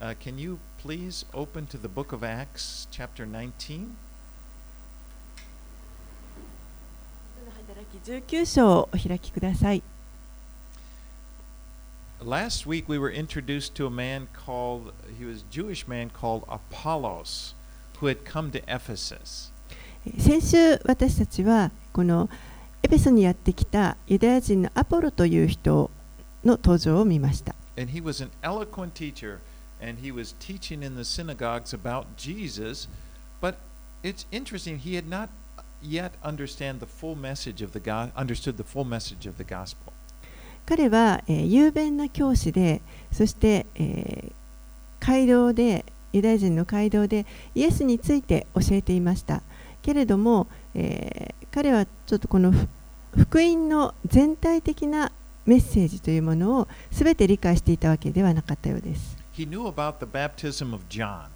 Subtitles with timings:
[0.00, 3.96] Uh, can you please open to the book of Acts, chapter 19?
[7.72, 9.82] 働き19章をお開きください。
[12.20, 16.44] Last week we were introduced to a man called, he was a Jewish man called
[16.48, 17.54] Apollos,
[18.00, 19.52] who had come to Ephesus.
[20.18, 22.28] 先週私たちはこの
[22.82, 25.90] エペソにやってきたユダヤ人のアポロという人
[26.44, 27.54] の登場を見ました。
[27.76, 29.38] And he was an eloquent teacher,
[29.81, 32.87] and he was teaching in the synagogues about Jesus.
[33.41, 33.55] But
[34.03, 35.29] it's interesting, he had not
[35.81, 39.93] yet understand the full message of the God, understood the full message of the gospel.
[40.65, 44.33] 彼は、えー雄弁な教師で、そして、えー
[44.99, 49.43] 街道で、ユダヤ人の街道でイエスについて教えていました。
[49.81, 52.51] けれども、えー彼はちょっとこの
[53.15, 55.11] 福音の全体的な
[55.45, 59.16] メッセージというものを全て理解していたわけではなかったようです。
[59.37, 61.27] He knew about the baptism of John,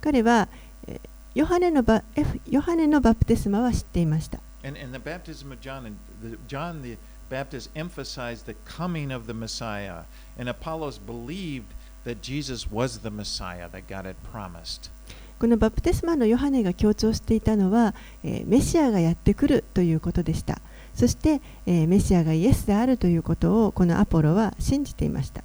[0.00, 0.48] 彼は、
[0.88, 1.00] えー
[1.36, 2.02] ヨハネのバ
[2.48, 4.40] ヨハネのバプテスマは知っていました。
[4.64, 6.96] and, and the baptism of John, and the, John the
[7.28, 10.04] Baptist emphasized the coming of the Messiah,
[10.38, 14.90] and Apollos believed that Jesus was the Messiah that God had promised.
[15.38, 20.60] このバプテスマのヨハネが強調していたのは、えーメシアがやってくるということでした。
[20.92, 25.44] そして、えーメシアがイエスであるということをこのアポロは信じていました。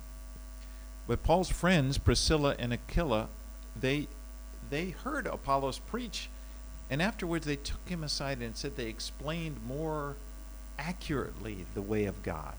[1.10, 3.30] But Paul's friends, Priscilla and Aquila,
[3.76, 4.08] they
[4.70, 6.30] they heard Apollos preach,
[6.88, 10.18] and afterwards they took him aside and said they explained more
[10.78, 12.54] accurately the way of God.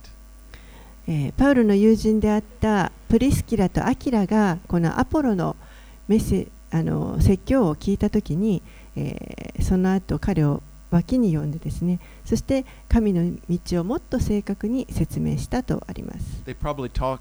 [1.06, 5.54] えーパウロの友人であったプリスキラとアキラがこのアポロの
[6.08, 8.62] メッセあの説教を聞いたときに、
[8.96, 16.42] えーその後彼を脇に呼んでですねそして神の道をもっと正確に説明したとあります。
[16.44, 17.20] They probably talked,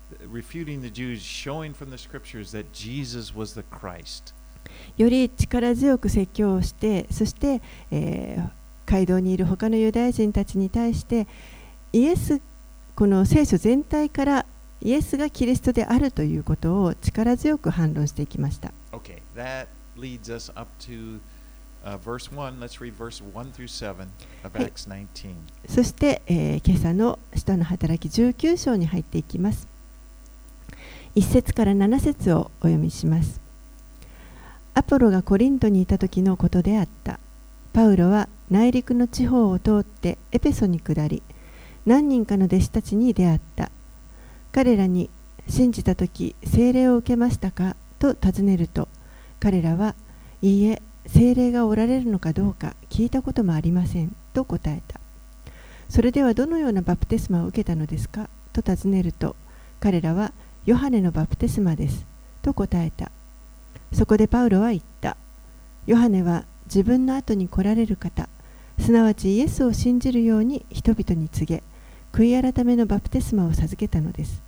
[0.31, 2.65] refuting the Jews, showing from the scriptures that
[4.97, 7.61] より力強く説教をして、そして、
[7.91, 8.49] えー、
[8.85, 11.27] 街道にいる他のユダヤ人たちに対して、
[11.93, 12.41] イエス、
[12.95, 14.45] この聖書全体から
[14.81, 18.73] イエスがキリストであるということを力強く反論していきました。
[25.67, 29.70] そして、えー、今朝の使の働き19章に入っていきます。
[31.15, 33.41] 1節から7節をお読みします。
[34.73, 37.19] アポロがコリントにいた時のことであった。
[37.73, 41.21] パウロは内陸の地方を通ってエペソに下り、
[41.85, 43.71] 何人かの弟子たちに出会った。
[44.53, 45.09] 彼らに
[45.49, 47.75] 信じた時聖霊を受けましたか？
[47.99, 48.87] と尋ねると、
[49.39, 49.95] 彼らは
[50.41, 54.99] いいえ、聖霊がおられるのかどうか聞いたこともありませんと答えた。
[55.89, 58.29] それではどのようなバプテスマを受けたのですか？
[58.53, 59.35] と尋ねると
[59.81, 60.31] 彼らは
[60.65, 62.05] ヨハネのバプテスマです。
[62.43, 63.11] と答えた。
[63.93, 65.17] そこでパウロは言った。
[65.87, 68.29] ヨハネは自分の後に来られる方。
[68.79, 71.63] すなわちイエスを信じるように人々に告げ
[72.11, 74.43] 悔い改めのバプテスマを授けたのです。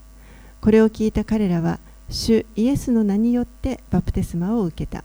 [0.62, 1.80] これを聞いた彼らは
[2.10, 5.04] 主イエスの名によってバプテスマを受けた。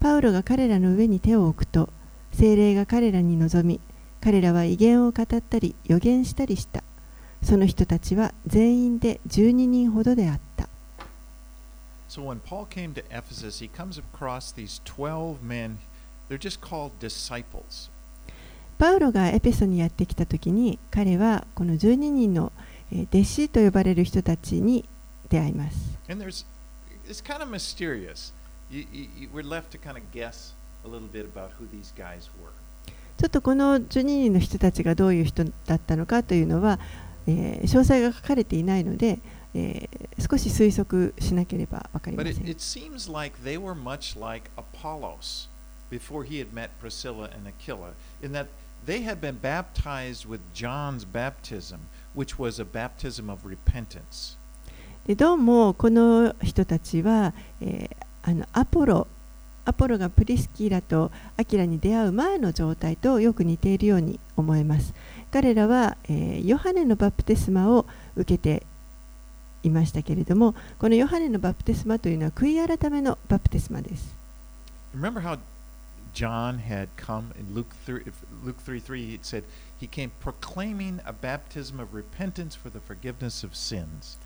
[0.00, 1.88] パウロが彼らの上に手を置くと
[2.32, 3.80] 精霊が彼らに臨み
[4.20, 6.82] 彼らは威厳を語ったり予言したりした。
[7.42, 10.68] その人たちは全員で12人ほどであった。
[18.78, 22.52] パウロがエペソにやってきたときに、彼はこの12人の
[22.92, 24.88] 弟子と呼ばれる人たちに
[25.28, 25.98] 出会います。
[33.18, 36.80] ちょっとこの12人の人たちがどういう人だったのかというのは、
[37.30, 39.18] えー詳細が書かれていないので、
[39.54, 45.48] えー少し推測しなければ分かりま But せ it, ん it seems like they were much like Apollos
[45.90, 47.92] before he had met Priscilla and Aquila,
[48.22, 48.46] in that
[48.86, 51.78] they had been baptized with John's baptism,
[52.14, 54.36] which was a baptism of repentance.
[55.06, 59.06] でどうもこの人たちは、えーあのアポロ
[59.64, 64.92] アポロがプリスキラとアキラに出会う前の状態とよく似ているように思えます
[65.30, 67.86] 彼らは、えーヨハネのバプテスマを
[68.16, 68.66] 受けて
[69.62, 74.16] いましたけれどもこのヨハネのバプテスマというのは悔い改めのバプテスマです
[74.96, 75.38] Remember how
[76.12, 79.44] John had come in Luke 3, if- Luke 3 3, it said,
[79.80, 84.18] He came proclaiming a baptism of repentance for the forgiveness of sins.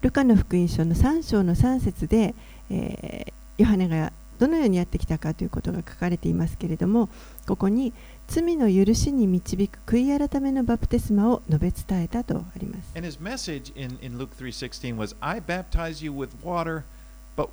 [0.00, 2.34] ルカの福音書の3章の3節で、
[2.70, 7.08] えーヨハネがどのようにやってきたかということが書かれていますけれども
[7.44, 7.92] ここに
[8.28, 16.84] 罪の許しに導く悔い改めのバプテスマを述べ伝えたとあります And his message in, in Luke 3:16 was, I baptize you with water,
[17.36, 17.48] but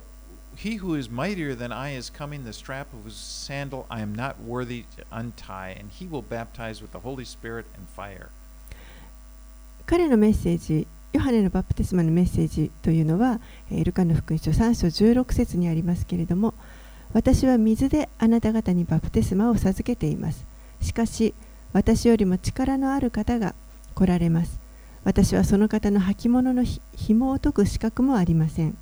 [0.54, 4.14] he who is mightier than I is coming, the strap of whose sandal I am
[4.14, 8.28] not worthy to untie, and he will baptize with the Holy Spirit and fire.
[9.86, 13.40] 彼のメッセージヨハネのバプテスマのメッセージというのは、
[13.70, 16.52] えールカの福音書3章16節にありますけれども
[17.14, 20.44] 私は水であなた方にバプテスマを授けています
[20.86, 21.34] しかし
[21.72, 23.54] 私よりも力のある方が
[23.94, 24.60] 来られます。
[25.02, 28.76] 私はその方の履物のひ紐を解く資格もありません。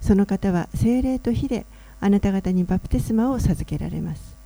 [0.00, 1.66] その方は精霊と火で
[2.00, 4.36] あなた方にバプテスマを授けられます。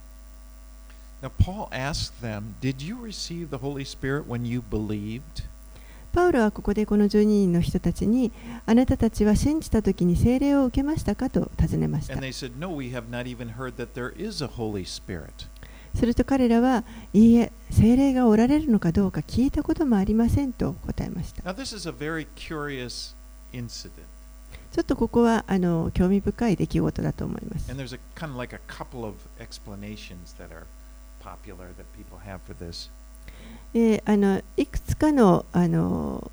[1.23, 5.23] Now, Paul asked them, Did you receive the Holy Spirit when you believed?
[6.13, 8.31] パウロはここでこの12人の人たちに
[8.67, 11.29] あなたたちは信じた時に聖霊を受けましたか？
[11.29, 12.15] と尋ねました。
[12.15, 12.81] Said, No,
[15.95, 23.15] すると彼らはいいえ聖霊がおられるのかどうか聞いたこともありませんと答えました Now, this is a very curious
[23.53, 23.91] incident.
[24.73, 30.67] ちょっとここはあの興味深い出来事だと思います And there's a kind of like a couple of explanations that are
[31.23, 32.91] popular that people have for this.
[33.73, 36.31] であのいくつかのあの、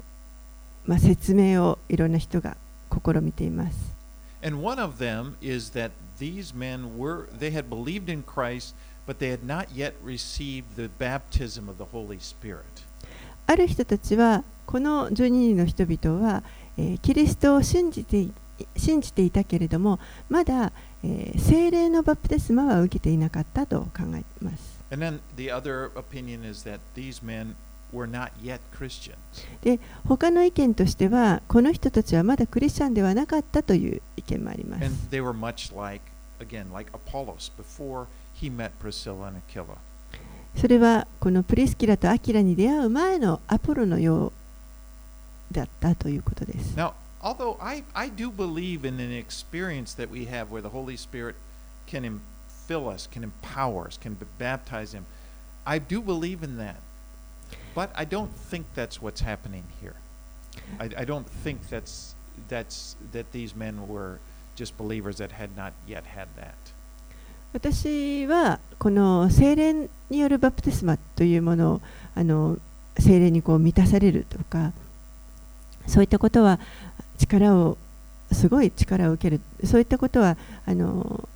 [0.85, 2.57] まあ、説明をいろんな人が
[2.91, 3.95] 試みています
[4.43, 8.75] And one of them is that these men were, they had believed in Christ,
[9.11, 12.63] but they had not yet received the baptism of the Holy Spirit.
[13.45, 16.43] ある人たちはこの12人の人々は、
[16.77, 18.33] えーキリストを信じてい
[18.77, 19.99] 信じていたけれども
[20.29, 20.71] まだ、
[21.03, 24.81] えー聖霊のバプテスマは受けていなかったと考えます。
[24.91, 27.55] And then the other opinion is that these men
[27.91, 29.17] were not yet Christians.
[29.61, 34.95] で他の意見としてはこの人たちはまだクリスチャンではなかったという意見もあります And。
[35.09, 36.05] they were much like,
[36.39, 39.76] again, like Apollos before he met Priscilla and Aquila.
[40.56, 44.28] それはこのプリスキラとアキラに出会う前のアポロのよ
[45.50, 46.74] うだったということです。
[46.76, 50.96] Now, although I, I do believe in an experience that we have where the Holy
[50.96, 51.34] Spirit
[51.86, 52.22] can em-
[52.66, 55.04] fill us, can empower us, can b- baptize him,
[55.66, 56.80] I do believe in that.
[57.74, 59.94] But I don't think that's what's happening here.
[60.80, 62.14] I, I don't think that's
[62.48, 64.20] that's that these men were
[64.54, 66.56] just believers that had not yet had that.
[67.53, 71.81] 私はこの精霊によるバプテスマというものを
[72.15, 72.57] あの
[72.97, 74.71] 精霊にこう満たされるとか
[75.87, 76.59] そういったことは
[77.17, 77.77] 力を
[78.31, 79.41] すごい力を受ける。
[79.65, 81.27] そういったことはあの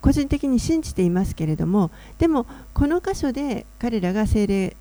[0.00, 4.76] 個人的に信じていますけれどもでもこの箇所で彼らが精霊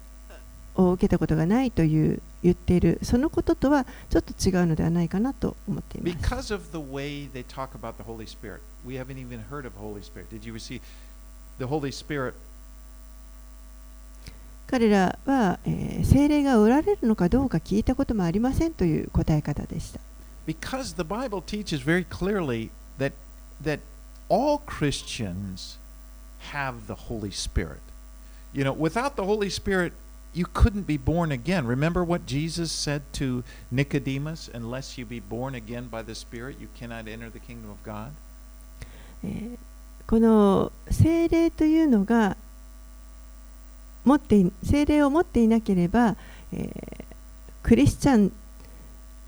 [0.75, 6.17] を受けたことがないという言っているそのこととはちょっと違うのではないかなと思っています。
[6.17, 10.01] Because of the way they talk about the Holy Spirit, we haven't even heard of Holy
[10.01, 10.29] Spirit.
[10.29, 10.81] Did you receive
[11.57, 12.33] the Holy Spirit?
[14.67, 19.99] 彼らは、えー精霊がおられるのかどうか聞いたこともありませんという答え方でした。
[20.47, 23.13] Because the Bible teaches very clearly that
[23.61, 23.79] that
[24.29, 25.77] all Christians
[26.51, 27.79] have the Holy Spirit.
[28.53, 29.93] You know, without the Holy Spirit,
[30.33, 31.65] you couldn't be born again.
[31.65, 36.67] Remember what Jesus said to Nicodemus, unless you be born again by the Spirit, you
[36.75, 38.11] cannot enter the kingdom of God.
[39.23, 39.57] え
[40.07, 42.37] この精霊というのが
[44.05, 46.15] 持ってい精霊を持っていなければ、
[46.53, 47.05] えー
[47.61, 48.31] クリスチャン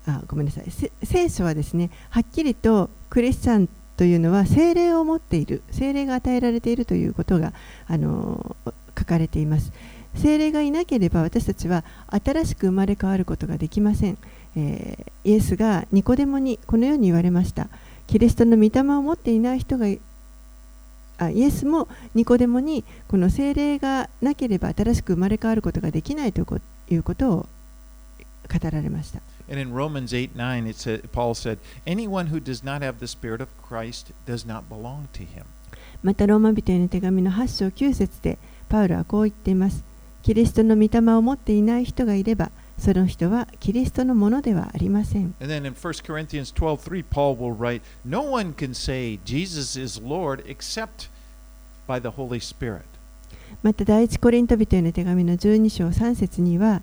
[0.06, 7.52] あごめんなさいせ聖書はですねはっきりとクリスチャンというのは精霊を持っている精霊が与えられているということが、
[7.86, 9.72] あのー書かれています
[10.14, 14.18] 精霊がいなければ私たちは新しく生まれ変わることができません、
[14.56, 17.68] えーイエスがニコデモにこのように言われました
[18.06, 20.00] キリストの御霊を持っていない人がい
[21.18, 26.58] あイエスもニコデモにこの精霊がなければ新しく生まれ変わることができないというこ
[26.90, 29.20] いうことを語られました。
[29.48, 33.40] And in Romans 8 9, it said, Paul said, Anyone who does not have the Spirit
[33.40, 35.44] of Christ does not belong to him.
[36.02, 38.38] またローマ人への手紙の8章9節で
[38.68, 39.91] パウロはこう言っています。
[40.22, 45.34] キリストの御霊を持っていない人がいればその人はキリストのものではありません。
[45.40, 50.00] And then in 1 Corinthians 12 3, Paul will write, No one can say Jesus is
[50.00, 51.08] Lord except
[51.86, 52.82] by the Holy Spirit.
[53.62, 56.82] また第一コリント人への手紙の12章3節には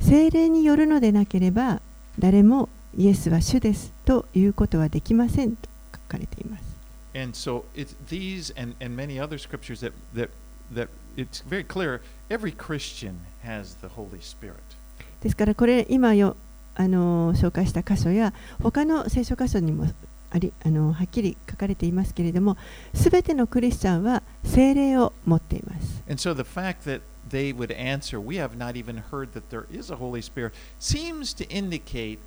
[0.00, 1.82] 精霊によるのでなければ
[2.18, 6.70] 誰もイエスは主ですということはできませんと書かれています。
[7.14, 10.30] And so it's these and, and many other scriptures that, that,
[10.72, 14.56] that it's very clear every Christian has the Holy Spirit.
[15.20, 16.36] ですからこれ今よ
[16.74, 19.86] あの紹介した箇所や他の聖書箇所にも
[20.30, 22.56] ありあのはっきり書かれていますけれども
[22.94, 29.66] すべてのクリスチャンは聖霊を持っています And so the fact that they would answer, We have not even heard that there
[29.70, 32.18] is a Holy Spirit, seems to indicate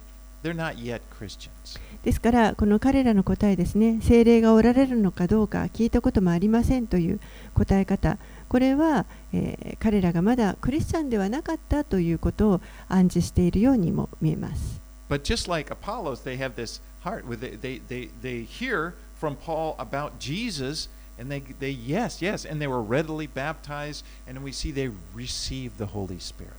[0.44, 1.80] they're not yet Christians.
[2.04, 7.20] ですからこの彼らの答えですね聖霊がおられるのかどうか聞いたこともありませんという
[7.54, 8.18] 答え方
[8.54, 14.80] これは、えー彼らがまだクリスチャンではなかったということを暗示しているようにも見えます
[15.10, 19.36] But just like Apollos, they have this heart where they, they, they, they hear from
[19.36, 20.88] Paul about Jesus
[21.20, 25.80] and they, they, yes, yes, and they were readily baptized, and we see they received
[25.80, 26.54] the Holy Spirit.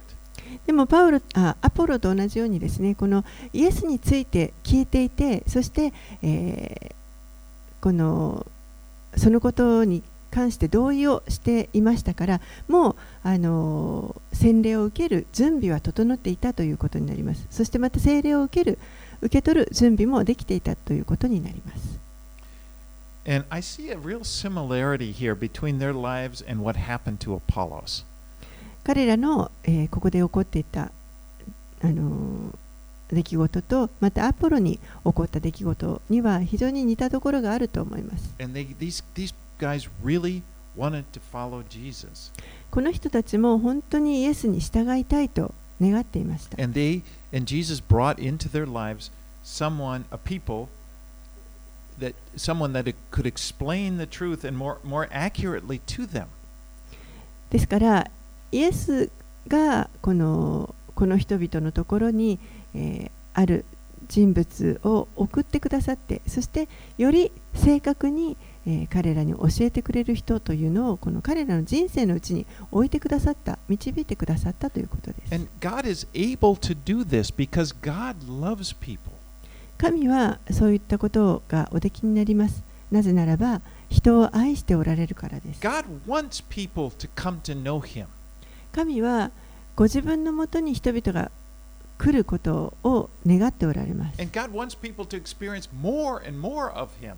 [0.67, 6.95] でもパウロあアポロと同じようにですねこのイエスについて聞いていてそして、えー
[7.81, 8.45] この
[9.17, 10.03] そのことに
[10.35, 18.79] 関して同意をしていましたからもうあの洗礼を受ける準備は整っていたということになりますそしてまた聖霊を受ける
[19.21, 22.01] 受け取る準備もできていたということになります
[23.27, 28.05] And I see a real similarity here between their lives and what happened to Apollos.
[28.85, 30.93] 彼らの、えーここで起こっていた
[31.81, 32.53] あの
[33.09, 38.35] 出来事とまたアポロに起こった出来事には非常に似たところがあると思います。
[38.39, 40.43] And they, these, these guys really
[40.77, 42.33] wanted to follow Jesus.
[42.71, 46.63] この人たちも本当にイエスに従いたいと願っていました。
[46.63, 49.11] And they and Jesus brought into their lives
[49.43, 50.69] someone, a people
[51.99, 56.27] that someone that could explain the truth and more more accurately to them.
[57.51, 58.11] ですから
[58.51, 59.11] イエス
[59.47, 62.39] がこのこの人々のところに、
[62.75, 63.65] えーある
[64.09, 66.69] 人物を送ってくださってそして
[66.99, 75.35] より正確に、えー彼らに教えてくれる人というのをこの彼らの人生のうちに置いてくださった導いてくださったということです。
[75.35, 79.13] And God is able to do this because God loves people.
[79.77, 82.63] 神はそういったことがおできになります。
[82.91, 85.61] なぜならば人を愛しておられるからです。
[85.61, 88.07] God wants people to come to know him.
[88.73, 89.31] 神は
[89.77, 91.31] ご自分のもとに人々が
[91.99, 94.21] 来ることを願っておられます。
[94.21, 97.15] And God wants people to experience more and more of him.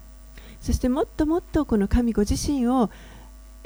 [0.60, 2.90] そしてもっともっとこの神ご自身を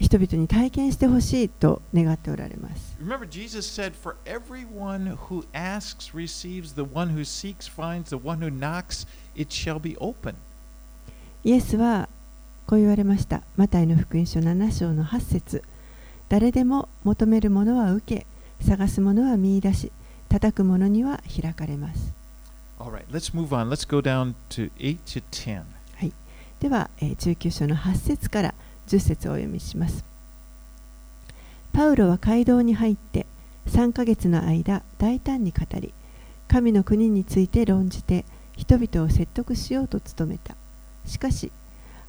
[0.01, 2.97] 人々に体験してほしいと願っておられます。
[3.03, 8.51] Remember, Jesus said, For everyone who asks receives, the one who seeks finds, the one who
[8.51, 9.07] knocks,
[9.37, 10.35] it shall be open.
[11.45, 12.09] イエスは
[12.67, 13.43] こう言われました。
[13.57, 15.63] マタイの福音書7章の8節
[16.29, 18.27] 誰でも求めるものは受け、
[18.65, 19.93] 探すものは見出し、
[20.29, 22.15] 叩くものには開かれます。
[22.79, 23.69] All right, let's move on.
[23.69, 25.65] Let's go down to 8 to 10.
[26.61, 28.55] では、え19章の8節から
[28.87, 30.05] 10節をお読みします。
[31.73, 33.27] パウロは街道に入って
[33.67, 35.95] 3ヶ月の間大胆に語り、
[36.49, 38.27] 神の国について論じて
[38.59, 40.55] 人々を説得しようと努めた。
[41.07, 41.51] しかし、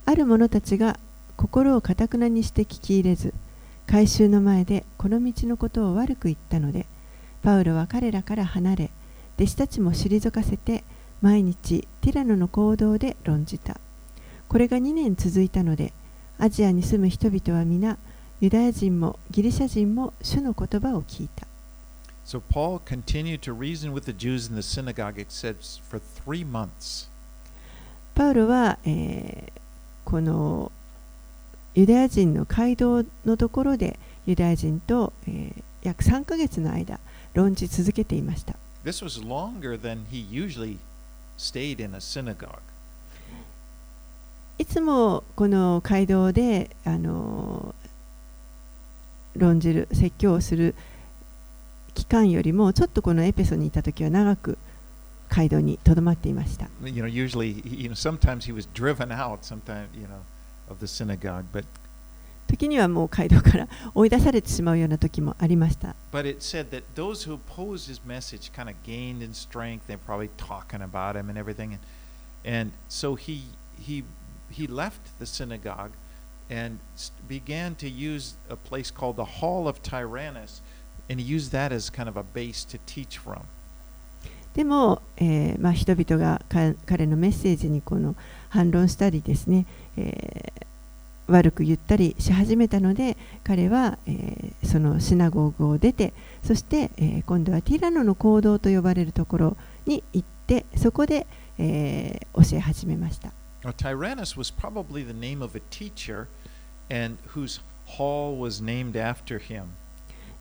[0.06, 1.00] ある者たちが
[1.38, 3.34] 心をかたくなにして聞き入れず、
[3.88, 6.88] 改宗の前でこの道のことを悪く言ったので、
[7.42, 8.92] パウロは彼らから離れ、
[9.38, 10.84] 弟子たちも退かせて、
[11.22, 13.80] 毎日ティラノの行動で論じた。
[14.52, 15.94] これが2年続いたので、
[16.38, 17.98] アジアに住む人々は皆、
[18.42, 21.48] ユダヤ人もギリシャ人も主の言葉を聞いた。
[22.26, 27.10] So Paul continued to reason with the Jews in the synagogue, it says, for three months.
[28.14, 29.62] パウロは、えー
[30.04, 30.70] この
[31.74, 37.00] ユダヤ人の街道のところでユダヤ人と、えー約3ヶ月の間
[37.34, 38.58] 論じ続けていました。
[38.84, 40.78] This was longer than he usually
[41.38, 42.71] stayed in a synagogue.
[44.62, 47.74] いつもこの街道であの
[49.36, 50.76] 論じる説教をする
[51.96, 54.60] 期間よりもちょっとこのエペソにいた時は長く
[55.30, 56.70] 街道にとどまっていました。
[62.46, 65.96] 時にはもう街道から追い出されてしまうような時もありました。
[74.52, 75.92] He left the synagogue
[76.50, 76.80] and
[77.28, 80.62] began to use a place called the Hall of Tyrannus,
[81.10, 83.42] and he used that as kind of a base to teach from.
[84.54, 88.16] でも、えーまあ、人々がか彼のメッセージにこの
[88.50, 89.66] 反論したりですね、
[89.98, 90.72] えー
[91.28, 93.16] 悪く言ったりし始めたので
[93.46, 101.26] 彼は、えーそのシナゴーグを出てそして、えー今度はティラノの行動と呼ばれるところに行ってそこで、
[101.58, 103.32] えー教え始めました。
[103.64, 106.28] Now, Tyrannus was probably the name of a teacher
[106.90, 109.76] and whose hall was named after him.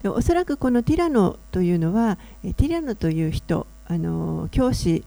[0.03, 5.05] でおそらくこのティラノというのはえティラノという人あの教師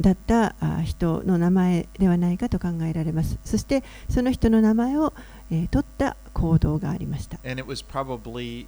[0.00, 5.12] だったあ人の名前ではないかと考えられますそしてその人の名前を、
[5.52, 8.66] えー取った行動がありました And it was probably,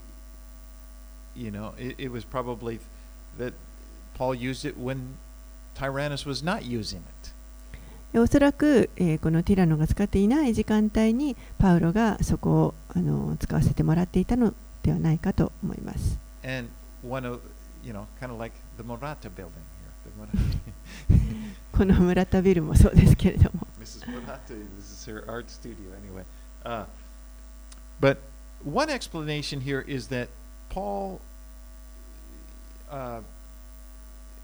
[1.35, 2.79] you know, it, it was probably
[3.37, 3.53] that
[4.17, 5.17] Paul used it when
[5.75, 7.18] Tyrannus was not using it.
[8.11, 16.69] でおそらく、えーこのティラノが使っていない時間帯にパウロがそこをあの使わせてもらっていたのではないかと思います And
[17.03, 17.41] one of,
[17.83, 19.91] you know, kind of like the Morata building here.
[20.05, 21.49] The Morata.
[21.71, 24.05] この村田ビルもそうですけれども Mrs.
[24.07, 24.39] Morata,
[24.77, 26.23] this is her art studio anyway.
[26.65, 26.85] Uh,
[27.99, 28.17] but
[28.63, 30.29] one explanation here is that
[30.69, 31.19] Paul
[32.91, 33.21] uh,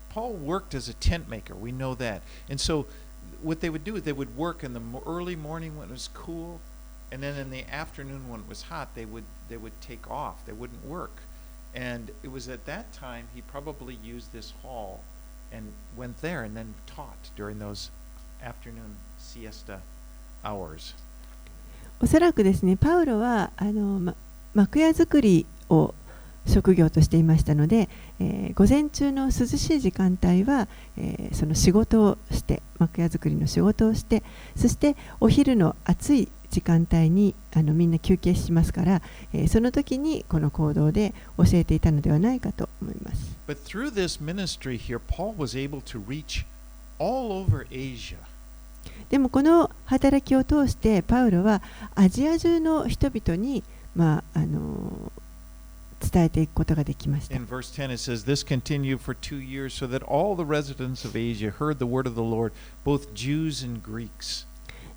[0.09, 1.55] Paul worked as a tent maker.
[1.55, 2.21] We know that.
[2.49, 2.85] And so
[3.44, 5.92] what they would do is they would work in the mo- early morning when it
[5.92, 6.60] was cool,
[7.10, 10.44] and then in the afternoon when it was hot, they would they would take off.
[10.46, 11.22] They wouldn't work.
[11.74, 15.00] And it was at that time he probably used this hall
[15.52, 17.90] and went there and then taught during those
[18.42, 19.80] afternoon siesta
[20.44, 20.94] hours.
[22.02, 24.14] おそらくですねパウロはあの、ま、
[24.54, 25.94] 幕屋作りを
[26.45, 34.23] 職業としていましたので、えー午前中の涼しい時間帯は、えーその仕事をして幕屋作りの仕事をして
[34.55, 39.01] そしてお昼の暑い時間帯にあのみんな休憩しますから、
[39.33, 43.37] えーその時にこの行動で教えていたのではないかと思います。
[43.47, 46.45] But through this ministry here, Paul was able to reach
[46.99, 48.17] all over Asia.
[49.09, 51.61] でもこの働きを通してパウロは
[51.95, 53.63] アジア中の人々に、
[53.95, 55.11] まあ、あの
[55.99, 57.35] 伝えていくことができました。
[57.35, 61.15] In verse 10, it says, This continued for two years, so that all the residents of
[61.15, 64.47] Asia heard the word of the Lord, both Jews and Greeks.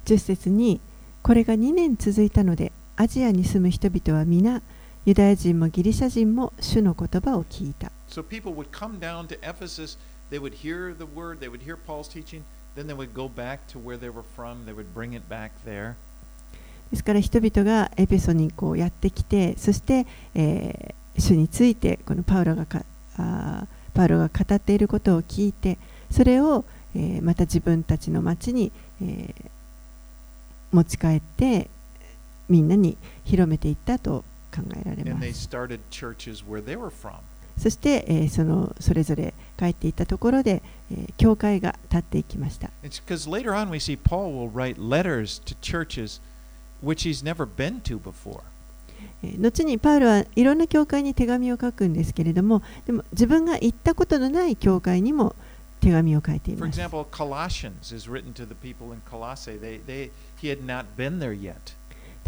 [0.05, 0.81] 10節に
[1.23, 4.63] これが2年続いたのでアジアに住む人々は皆
[5.05, 9.99] ユダヤ人もギリシャ人も主の言葉を聞いた So people would come down to Ephesus,
[10.31, 12.43] they would hear the word, they would hear Paul's teaching,
[12.75, 15.53] then they would go back to where they were from, they would bring it back
[15.65, 15.97] there.
[16.91, 22.85] ですから人々がエペソにこうやってきてそして、えー主についてこのパウロがか
[23.17, 25.77] あーパウロが語っていることを聞いて
[26.13, 28.71] それを、えーまた自分たちの町に、
[29.03, 29.51] えー
[30.71, 31.69] 持ち帰って
[32.49, 34.23] みんなに広めていったと
[34.55, 35.49] 考えられます.
[37.57, 46.21] そして、えーそのそれぞれ帰っていったところで、えー教会が立っていきました It's because later on we see Paul will write letters to churches
[46.83, 48.41] which he's never been to before.
[49.23, 55.35] えー後にパウロはいろんな教会に手紙を書くんですけれどもでも自分が行ったことのない教会にも
[55.81, 59.59] 手紙を書いてい For ます example, Colossians is written to the people in Colossae.
[59.59, 60.11] They, they,
[60.41, 61.55] he had not been there yet.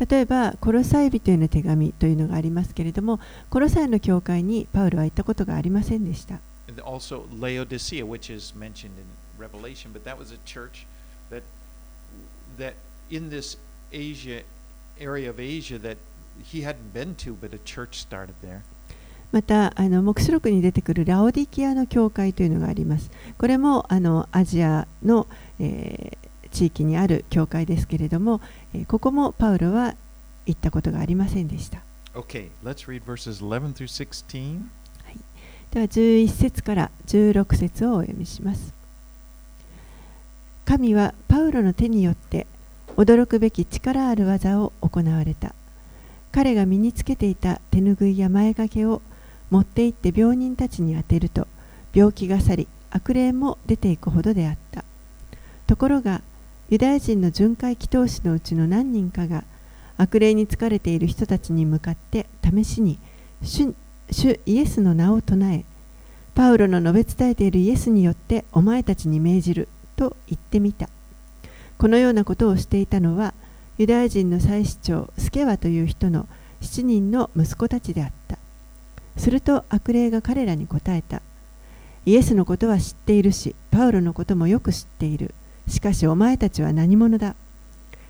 [0.09, 9.05] 例えばコロサイ人への手紙というのがありますけれどもコロサイの教会にパウロは行ったことがありませんでした And also Laodicea, which is mentioned in
[9.39, 10.87] Revelation, but that was a church
[11.31, 11.43] that
[12.59, 12.75] that
[13.11, 13.59] in this
[13.93, 14.43] Asia
[14.99, 15.97] area of Asia that
[16.43, 18.63] he hadn't been to, but a church started there.
[19.33, 25.27] またあの黙示録に出てくるラオディキアの教会というのがありますこれもあのアジアの、
[25.59, 28.41] えー地域にある教会ですけれども、
[28.75, 29.95] えーここもパウロは
[30.47, 34.63] 行ったことがありませんでした Okay, let's read verses 11 through 16.
[35.71, 38.75] では11節から16節をお読みします
[40.65, 42.49] 神はパウロの手によって
[43.01, 45.55] 驚くべき力ある技を行われた。
[46.33, 49.01] 彼が身につけていた手ぬぐいや前掛けを
[49.49, 51.49] 持って行って病人たちに当てると
[51.95, 54.85] 病気が去り悪霊も出ていくほどであった。
[55.67, 56.21] ところが
[56.69, 59.45] ユダヤ人の巡回祈祷師のうちの何人かが
[59.97, 62.99] 悪霊に疲れている人たちに向かって試しに
[63.41, 63.75] 主
[64.45, 65.65] イエスの名を唱え
[66.35, 70.91] パウロの述べ伝えているイエスによってお前たちに命じると言ってみた。
[71.81, 73.33] このようなことをしていたのは
[73.79, 76.29] ユダヤ人の祭司長スケワという人の
[76.61, 78.37] 7人の息子たちであった。
[79.17, 81.23] すると悪霊が彼らに答えた。
[82.05, 85.35] イエスのことは知っているしパウロのこともよく知っている。
[85.69, 87.35] しかしお前たちは何者だ。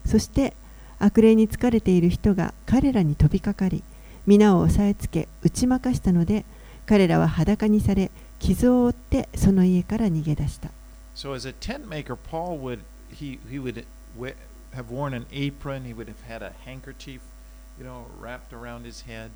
[0.04, 0.56] そして
[0.98, 3.84] 悪霊に疲れている人が彼らに飛びかかり
[4.26, 6.44] 皆を押さえつけ打ち負かしたので
[6.86, 10.70] 彼らは裸にされ傷を負ってその家から逃げ出した。
[11.14, 13.85] So as a tent maker, Paul would he he would
[14.17, 14.33] we-
[14.73, 15.85] have worn an apron.
[15.85, 17.21] He would have had a handkerchief,
[17.79, 19.31] you know, wrapped around his head.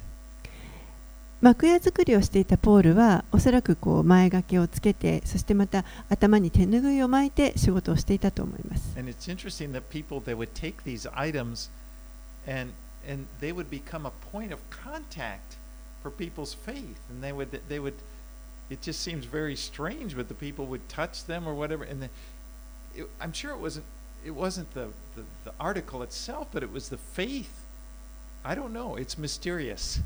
[1.41, 8.93] 幕屋作りをしていたポールはおそらくこう前掛けをつけてそしてまた頭に手ぬぐいを巻いて仕事をしていたと思います。
[8.99, 11.69] And it's interesting that people they would take these items
[12.45, 12.73] and
[13.07, 15.57] and they would become a point of contact
[16.03, 17.93] for people's faith and they would they would
[18.69, 22.09] it just seems very strange but the people would touch them or whatever and the,
[22.96, 23.84] it, I'm sure it wasn't
[24.24, 27.66] it wasn't the, the the article itself but it was the faith.
[28.44, 28.96] I don't know.
[28.96, 30.02] It's mysterious.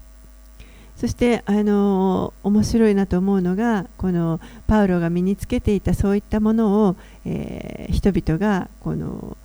[0.96, 9.37] そしてあの面白いなと思うのがこのパウロが身につけていたそういったものを、えー人々がこの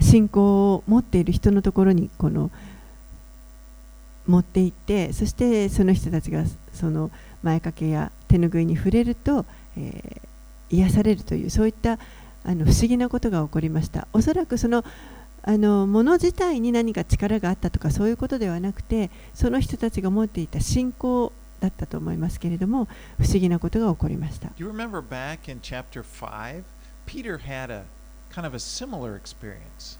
[0.00, 2.50] 信仰を持っている人のところにこの
[4.26, 7.10] 持って行ってそしてその人たちがその
[7.42, 10.28] 前掛けや手ぬぐいに触れると、えー
[10.72, 11.98] 癒されるというそういった
[12.44, 14.08] あの不思議なことが起こりました。
[14.12, 14.84] おそらくその
[15.44, 22.86] あの物自体に何か力があったとかそういうことではなくてその人たちが持っていた信仰だったと思いますけれども
[23.18, 24.48] 不思議なことが起こりました。
[24.48, 26.62] Do you remember back in chapter 5
[27.06, 27.84] Peter had a
[28.30, 29.98] kind of a similar experience?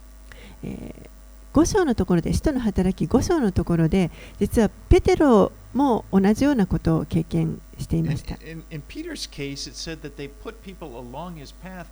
[0.62, 1.10] え
[1.52, 8.36] 5章のところで使徒の働き5章のところで実はペテロも同じようなことを経験していました。
[8.46, 11.86] In, in Peter's case, it said that they put people along his path,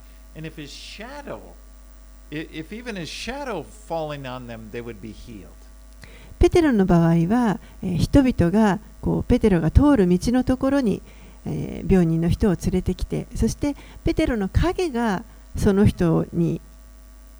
[6.38, 8.78] ペテロの場合は、人々が
[9.26, 11.02] ペテロが通る道のところに、
[11.44, 15.24] 病人の人を連れてきてそしてペテロの影が
[15.56, 16.60] その人に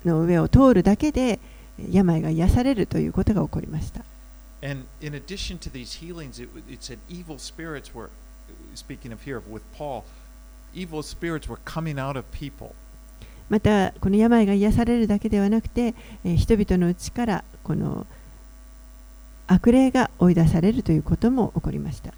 [0.07, 1.38] の上を通るだけで
[1.90, 4.05] 病が癒されるということが起こりました、
[10.74, 11.02] evil
[13.48, 18.06] またこの病が癒されるだけではなくて、人々のうちからこの
[19.48, 22.14] 悪霊が追い出されるということも起こりました。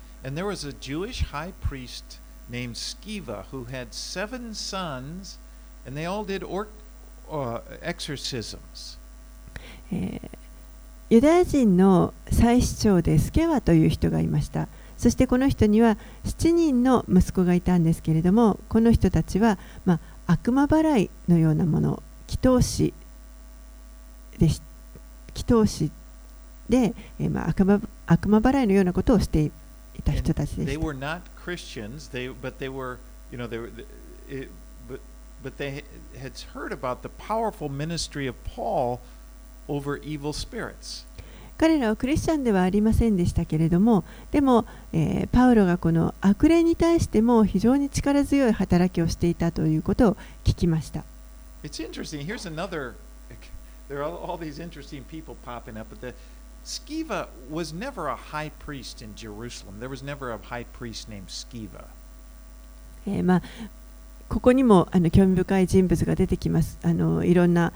[11.11, 14.69] ユダヤ人の祭司長でスケワという人がいました。
[15.03, 19.95] そしてこの人には7人の息子がいたんですけれどもこの人たちは、ま
[20.29, 22.95] あ、悪魔払いのようなもの祈祷師
[24.39, 24.61] で祈
[25.45, 25.91] 祷師
[26.69, 29.51] で、えーまあ、悪魔悪魔払いのようなことをしてい
[30.05, 32.29] た人たちで they した were not Christians, they,
[32.71, 32.99] were,
[33.33, 33.73] you know, they were,
[35.43, 35.83] but they
[36.17, 39.01] had heard about the powerful ministry of Paul
[39.67, 41.07] over evil spirits.
[41.63, 51.05] 彼らはクリスチャンではありませんでしたけれどもでも、えーパウロがこの悪霊に対しても非常に力強い働きをしていたということを聞きました
[51.63, 52.27] It's interesting.
[52.27, 52.95] Here's another.
[53.89, 56.15] There are all, these interesting people popping up, but the
[56.65, 59.79] Sceva was never a high priest in Jerusalem.
[59.79, 61.85] There was never a high priest named Sceva.
[63.07, 63.43] えーまあ、
[64.29, 67.73] ここにもあの興味深い人物が出てきますあのいろんな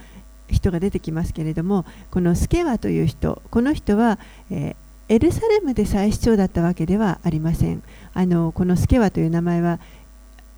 [0.49, 4.19] 人が出てきますけれどもこのスケワという人この人は、
[4.51, 4.77] え、
[5.09, 7.83] エルサレムで最主張だったわけではありません。
[8.13, 9.79] あのこのスケワという名前は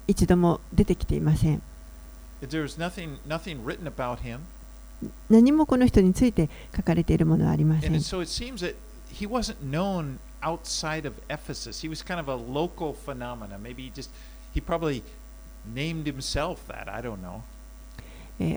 [0.07, 1.63] 一度も出てきていません。
[5.29, 7.93] 何もこの人について書かれているものはありません。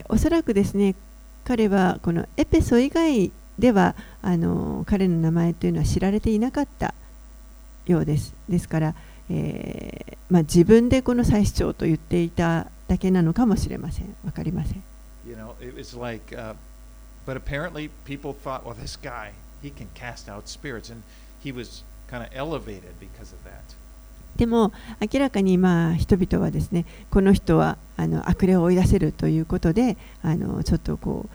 [0.10, 0.96] おそらくですね
[1.44, 6.94] 彼はこのエペソ以外ではあの彼の名前というのは知られていなかった
[7.86, 8.96] ようですですから、
[9.30, 14.84] えーまあ、自分でこの祭司長と言っていただけなのかもしれませんわかりません
[15.28, 16.56] You know, it was like, uh,
[17.28, 21.04] but apparently people thought, well, this guy, he can cast out spirits, and
[21.40, 23.76] he was kind of elevated because of that.
[24.36, 31.28] でも明らかにまあ人々はですねこの人はあの悪霊を追い出せるということであのちょっとこ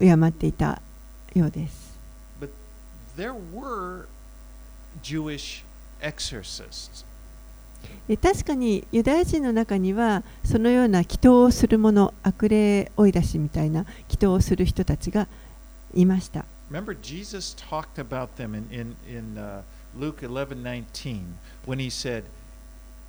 [0.00, 0.82] う敬っていた
[1.34, 1.96] ようです。
[2.40, 2.50] But
[3.16, 4.06] there were
[5.02, 5.64] Jewish
[6.00, 7.04] exorcists.
[8.06, 15.28] で確かにユダヤ人の中にはそのような祈祷をする者悪霊追い出しみたいな祈祷をする人たちが
[15.94, 16.44] いました。
[16.70, 19.62] Remember, Jesus talked about them in, in, in uh,
[19.94, 21.20] Luke 11:19
[21.66, 22.24] when he said,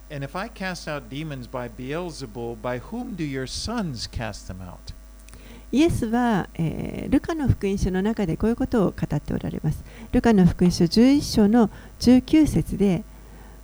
[0.10, 4.62] And if I cast out demons by Beelzebul, by whom do your sons cast them
[4.62, 4.94] out?
[5.72, 13.04] イエスは、えールカの福音書の中でこういうことを語っておられますルカの福音書11章の19節で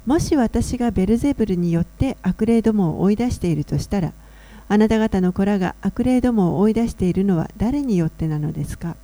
[0.07, 4.13] もし私がベルゼブルによって悪霊どもを追い出しているとしたら
[4.67, 8.95] あなた方の子らが悪霊どもを追い出しているのは誰によってなのですか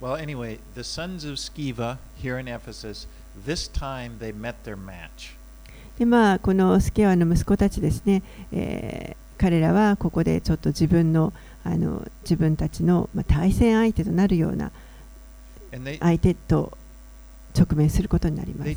[0.00, 3.06] Well, anyway, the sons of Sceva here in Ephesus,
[5.98, 11.32] で、まあ、このスケアの息子たちですね、えー、彼らはここでちょっと自分の,
[11.64, 14.70] あの自分たちの、まあ、対戦相手となるような
[16.00, 16.76] 相手と
[17.56, 18.68] 直面することになります。
[18.68, 18.76] で、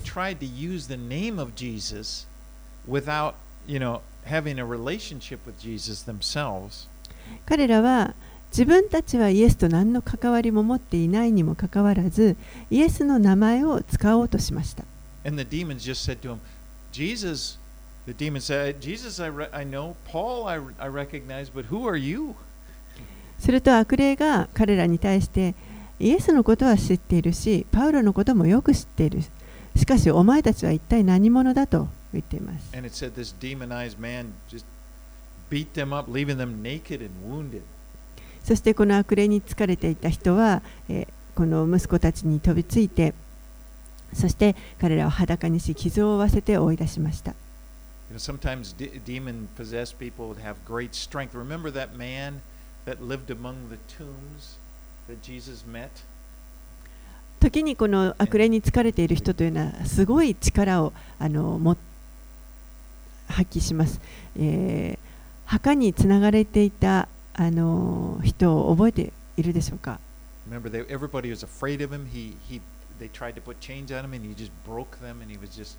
[7.45, 8.13] 彼らは、
[8.55, 12.37] 自分たちはイエスと何の関わりも持っていないにもかかわらず、
[12.71, 14.85] イエスの名前を使おうとしました。
[23.39, 25.53] すると悪霊が彼らに対して、
[25.99, 29.19] イエスのことは知っているし、パウロのこともよく知っている。
[29.75, 32.73] しかし、お前たちは一体何者だと言っています。
[38.45, 43.15] そしてこの悪霊に疲れていた人は、え、この息子たちに飛びついて、
[44.13, 47.33] そして彼らを裸にし、傷を負わせて追い出しました。
[57.39, 61.77] 時にこの悪霊に疲れている人というのはすごい力をあの持
[63.27, 63.99] 発揮します。
[64.37, 64.99] え、
[65.45, 69.99] 墓につながれていたあの人を覚えているでしょうか
[70.49, 72.05] Remember, they, everybody was afraid of him.
[72.05, 72.61] He, he,
[72.99, 75.49] they tried to put chains on him, and he just broke them, and he was
[75.55, 75.77] just,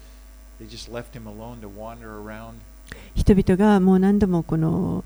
[0.59, 2.61] they just left him alone to wander around.
[3.15, 5.05] 人々がもう何度もこの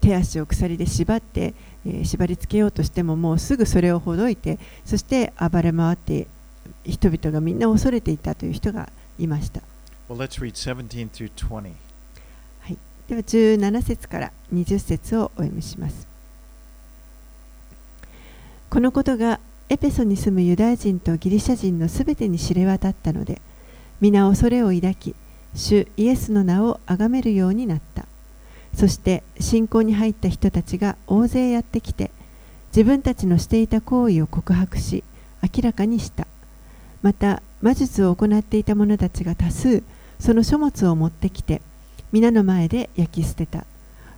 [0.00, 1.54] 手足を鎖で縛って、
[1.86, 6.28] えー縛り付けようとしてももうすぐそれをほどいてそして暴れ回って
[6.84, 9.62] 人々がみんな恐れていたという人がいました
[10.08, 11.72] Well, let's read 17 through 20.
[13.12, 16.08] では17節から20節をお読みします。
[18.70, 23.42] このことがエペソに住むユダヤ人とギリシャ人のすべてに知れ渡ったので
[24.00, 25.14] 皆恐れを抱き
[25.52, 28.06] 主イエスの名を崇めるようになった。
[28.72, 32.10] そして信仰に入った人たちが大勢やってきて
[32.74, 35.04] 自分たちのしていた行為を告白し
[35.42, 36.26] 明らかにした。
[37.02, 39.82] また魔術を行っていた者たちが多数
[40.18, 41.60] その書物を持ってきて
[42.12, 43.64] 皆の前で焼き捨てた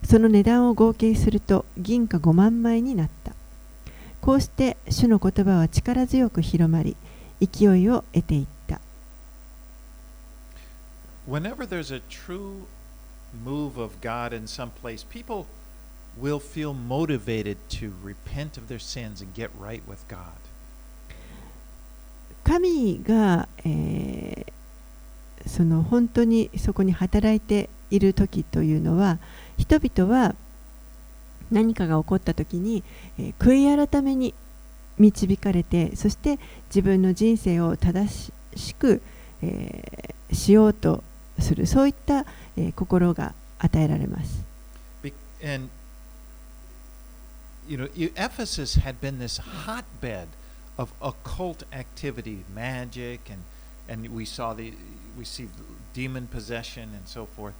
[0.02, 3.32] その値段を合計すると銀貨5万枚になった
[4.20, 6.96] こうして主の言葉は力強く広まり
[7.40, 8.80] 勢いを得ていった
[11.28, 12.66] Whenever there's a true
[13.44, 15.46] move of God in some place, people
[16.20, 20.32] will feel motivated to repent of their sins and get right with God.
[22.44, 24.52] 神が、えー
[25.46, 29.18] その本当にそこに働いている時というのは
[29.56, 30.34] 人々は
[31.50, 32.82] 何かが起こった時に、
[33.18, 34.34] えー悔い改めに
[34.98, 39.02] 導かれてそして自分の人生を正しく、
[39.42, 41.04] えーしようと
[41.38, 42.24] するそういった、
[42.56, 44.44] えー心が与えられます。
[45.42, 45.68] And,
[47.68, 50.28] you know, Ephesus had been this hotbed
[50.78, 53.42] of occult activity, magic, and,
[53.86, 54.72] and we saw the,
[55.18, 55.48] we see
[55.92, 57.52] demon possession and so forth.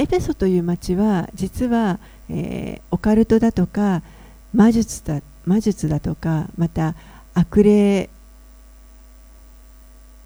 [0.00, 4.02] エペソという町は実は、えーオカルトだとか
[4.54, 6.94] 魔術だ魔術だとかまた
[7.34, 8.08] 悪霊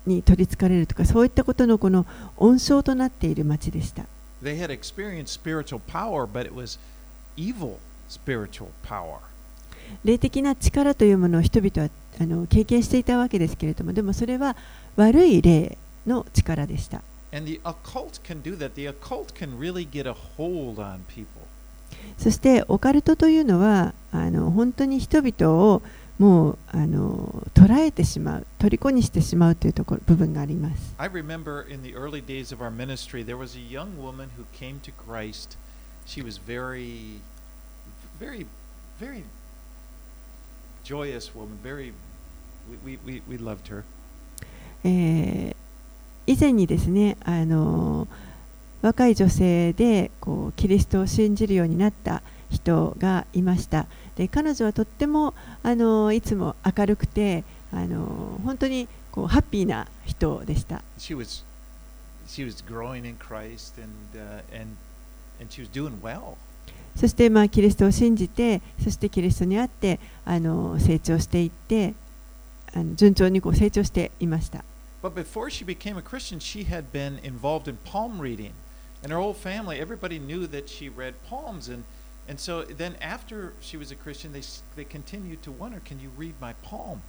[0.06, 2.06] に取りつかれるとかそういったことのこの
[2.37, 4.04] 温床となっている町でした
[4.42, 6.78] They had experienced spiritual power, but it was
[7.37, 9.18] evil spiritual power.
[10.04, 11.88] 霊的な力というものを人々は
[12.20, 14.56] あの経験していたわけですけれどもでもそれは
[14.94, 17.02] 悪い霊の力でした
[17.35, 18.77] And the occult can do that.
[18.77, 21.42] The occult can really get a hold on people.
[22.16, 25.83] そしてオカルトというのはあの本当に人々を
[26.18, 34.44] もうあの捉えてしまう虜にしてしまうというところ部分があります I remember in the early days of our ministry, there was a young woman who
[34.57, 35.57] came to Christ.
[36.07, 37.20] She was very,
[38.20, 38.47] very,
[39.01, 39.25] very
[40.85, 41.59] joyous woman.
[41.62, 41.92] Very,
[42.85, 43.85] we, we, we, loved her.
[44.85, 45.63] えー
[46.26, 48.08] 以前にですねあの
[48.82, 53.87] 若い女性でこうキリストを信じるようになった人がいました。
[54.16, 60.82] で彼女はとってもあのいつも明るくてあの本当にこうハッピーな人でした。
[60.98, 61.44] She was,
[62.26, 64.76] she was growing in Christ, and uh, and
[65.40, 66.37] and she was doing well.
[66.94, 71.94] そしてまあキリストを信じてそしてキリストにあってあの成長していって
[72.72, 74.64] あの順調にこう成長していました
[75.05, 78.55] But before she became a Christian, she had been involved in palm reading.
[79.03, 81.69] And her whole family, everybody knew that she read palms.
[81.69, 81.85] And,
[82.27, 84.40] And so then after she was a Christian, they,
[84.77, 87.03] they continued to wonder, can you read my palm?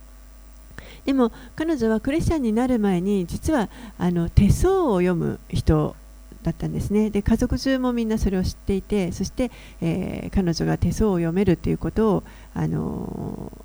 [1.06, 5.96] でも彼女はクリスチャンになる前に実はあの手相を読む人
[6.44, 13.65] だったんですねで家族中もみんなそれを知っていてそして、えー彼女が手相を読めるということを、あのー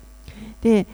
[0.61, 0.87] で、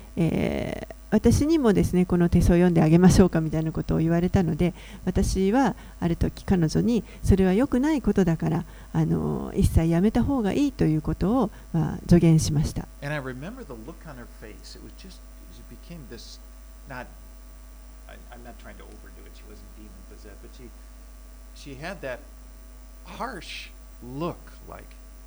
[1.09, 4.73] 私にもですねこの手相を読んであげましょうかみたいなことを言われたので
[5.05, 12.87] 私はある時彼女にそれは良くないことだから、あの、一切やめた方がいいということを、まあ、助言しました。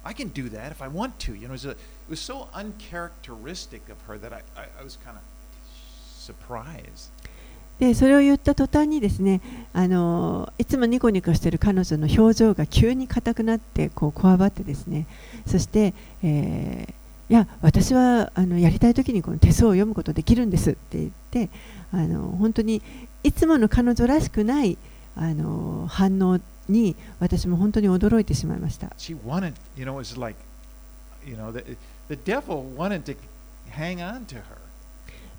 [0.04, 1.34] I can do that if I want to.
[1.34, 1.76] You know, it was, a, it
[2.08, 5.22] was so uncharacteristic of her that I, I, I was kind of
[6.18, 7.10] surprised.
[7.78, 9.40] でそれを言った途端にですね
[9.72, 15.06] あのいつもニコニコしている彼女の表情が急に硬くなってこうこわばってですね
[15.46, 16.94] そして、えー
[17.30, 21.48] いや私はあのやりたい時にこの手相を読むことできるんですって言って
[21.92, 22.82] あの本当に
[23.22, 24.76] いつもの彼女らしくない
[25.14, 28.90] あの反応に私も本当に驚いてしまいました。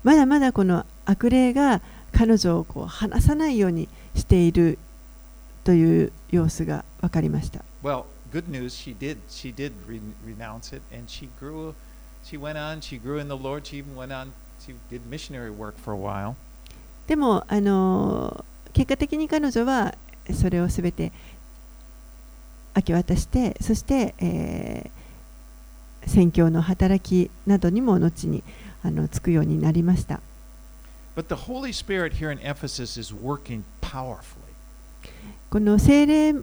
[0.04, 1.80] まだまだこの悪霊が
[2.12, 4.78] 彼女を離さないようにしている
[5.64, 7.64] という様子が分かりました。
[17.06, 19.94] でも、あの結果的に彼女は、
[20.32, 21.12] それをすべて
[22.76, 28.42] 明け渡してそして、えー、宣教の働きなどにも後に
[28.82, 30.20] あのつくようになりました。
[35.50, 36.34] この聖霊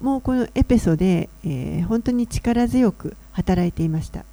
[0.00, 4.24] もこのエペソで、えー、本当に力強く働いていました。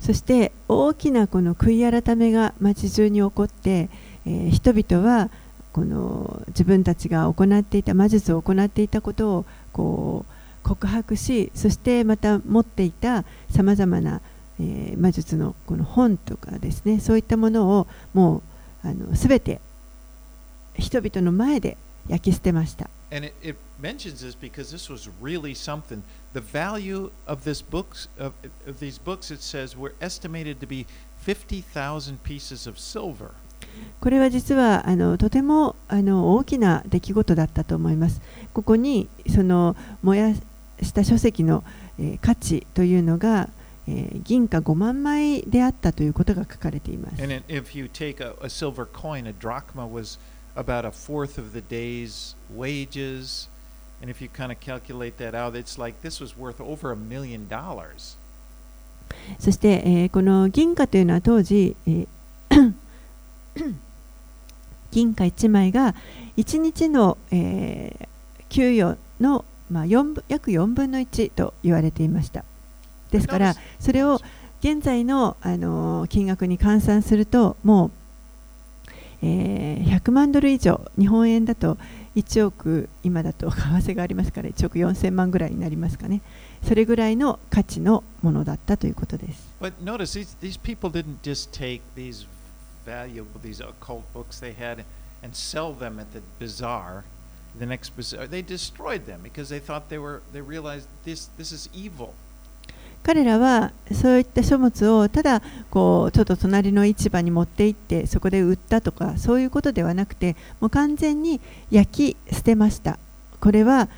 [0.00, 3.88] そして大きなこの悔い改めが街中に起こって、
[4.24, 5.30] えー人々は
[5.72, 14.20] この自分たちが行っていた魔術を行っていたことをこう告白しそしてまた持っていたさまざまな、
[14.60, 18.42] えー魔術のこの本とかですねそういったものをも
[18.84, 19.60] うあの全て
[20.74, 21.76] 人々の前で
[22.08, 22.88] 焼き捨てました。
[23.11, 26.01] And it, it mentions this because this was really something.
[26.33, 28.33] The value of this books of,
[28.65, 30.87] of these books, it says, were estimated to be
[31.19, 33.31] 50,000 pieces of silver.
[34.01, 38.21] これは実はあのとてもあの大きな出来事だったと思います。
[38.53, 40.33] ここにその燃や
[40.81, 41.63] した書籍の、
[41.99, 43.49] えー価値というのが、
[43.87, 47.23] えー銀貨5万枚であったということが書かれています。
[47.23, 50.19] And it, if you take a, a silver coin, a drachma was
[50.58, 53.48] about a fourth of the day's wages.
[54.02, 56.96] And if you kind of calculate that out, it's like this was worth over a
[56.96, 58.16] million dollars.
[59.38, 62.74] そして、えーこの銀貨というのは当時、えー
[64.90, 65.94] 銀貨1枚が
[66.36, 68.08] 1日の、えー
[68.48, 72.44] 給与の、まあ、4分約4分の1と言われていました。
[73.10, 74.20] ですから、それを
[74.60, 77.90] 現在の、あのー金額に換算するともう、
[79.22, 81.76] えー100万ドル以上日本円だと
[82.14, 86.20] 1億今だと為替がありますから1億4000万ぐらいになりますかね
[86.62, 92.26] それぐらいの価値のものだったということです But notice these, these people didn't just take these
[92.86, 94.84] valuable, these occult books they had
[95.22, 97.04] and sell them at the bazaar,
[97.58, 98.26] the next bazaar.
[98.28, 102.14] They destroyed them because they thought they were, they realized this, this is evil.
[103.02, 112.98] 彼らはそういった書物をただこうちょっと隣の市場に持って行ってそこで売ったとかそういうことではなくてもう完全に焼き捨てました
[113.40, 113.88] これは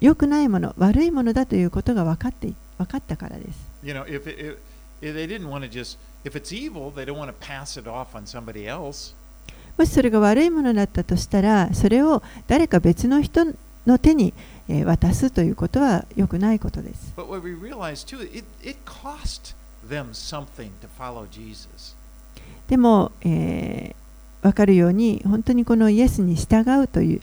[0.00, 4.58] 良くないもの悪いものだということが分かって分かったからです You know, if, it, if,
[5.00, 7.88] if they didn't want to just, if it's evil, they don't want to pass it
[7.88, 9.14] off on somebody else.
[9.76, 13.44] もしそれが悪いものだったとしたらそれを誰か別の人
[13.86, 14.32] の手に
[14.68, 17.12] 渡すということは良くないことです。
[22.68, 23.94] でも、え、
[24.42, 27.20] 分かるように本当にこのイエスに従うという、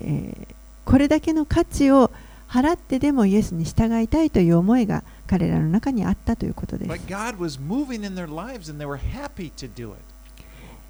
[0.00, 0.48] え、
[0.84, 2.10] これだけの価値を
[2.48, 6.88] 払ってでもイエスに従いたいという思いが彼らの中にあったということです。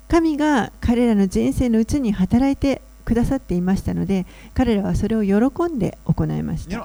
[0.08, 5.34] 神が彼らの人生のうちに働いてくださっていましたので、彼らはそれを喜
[5.72, 6.82] んで行いました。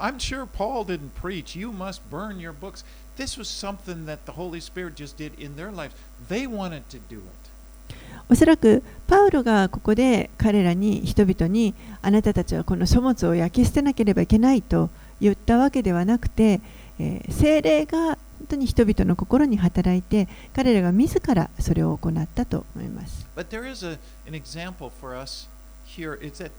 [8.32, 14.90] おそらく、パウロがここで彼らに、人々に、あなたたちはこの書物を焼き捨てなければいけないと
[15.20, 16.62] 言ったわけではなくて、
[17.00, 23.28] えー、精霊が本当に人々の心に働いて、彼らが自らそれを行ったと思います。
[23.36, 23.98] But there is a,
[24.28, 25.50] an example for us.
[25.96, 26.18] Here.
[26.22, 26.52] It's that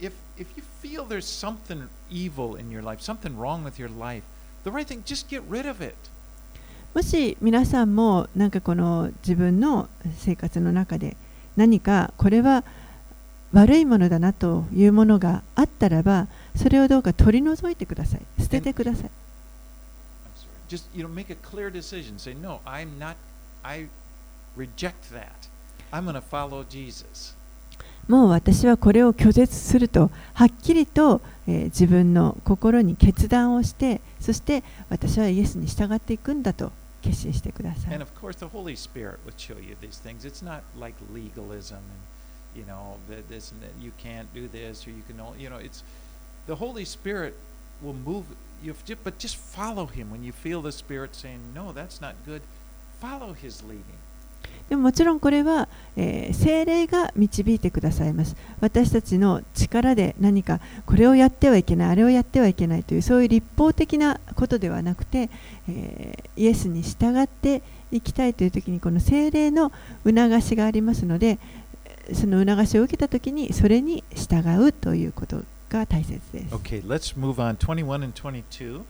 [0.00, 4.22] if, if you feel there's something evil in your life, something wrong with your life,
[4.64, 5.94] the right thing, just get rid of it.
[6.94, 11.16] もし皆さんもなんかこの自分の生活の中で
[11.56, 12.62] 何かこれは
[13.52, 19.10] 悪いものだなというものがあったらばそれをどうか取り除いてください捨ててください.
[20.68, 22.18] Just you know, make a clear decision.
[22.18, 23.16] Say, no, I'm not.
[23.62, 23.88] I
[24.56, 25.48] reject that.
[25.92, 27.33] I'm going to follow Jesus.
[28.08, 40.24] もう私はこれを拒絶するとはっきりと、えー自分の心に決断をしてそして私はイエスに従っていくんだと決心してください And of course, the Holy Spirit would show you these things.
[40.26, 41.84] It's not like legalism and
[42.54, 42.96] you know
[43.28, 43.70] this and that.
[43.80, 45.20] You can't do this or you can.
[45.20, 45.84] only- You know, it's
[46.46, 47.34] the Holy Spirit
[47.82, 48.24] will move.
[48.62, 52.40] You but just follow Him when you feel the Spirit saying, "No, that's not good."
[53.00, 53.98] Follow His leading.
[54.68, 65.30] でももちろんこれは、えー精霊が導いてくださいます私たちの力で何かこれをやってはいけないあれをやってはいけないというそういう立法的なことではなくて、
[65.68, 67.62] えーイエスに従って
[67.92, 69.70] いきたいという時にこの精霊の
[70.04, 71.38] 促しがありますので
[71.84, 77.56] えーその促しを受けた時にそれに従うということが大切です、Okay, let's move on.
[77.56, 78.82] 21 and 22.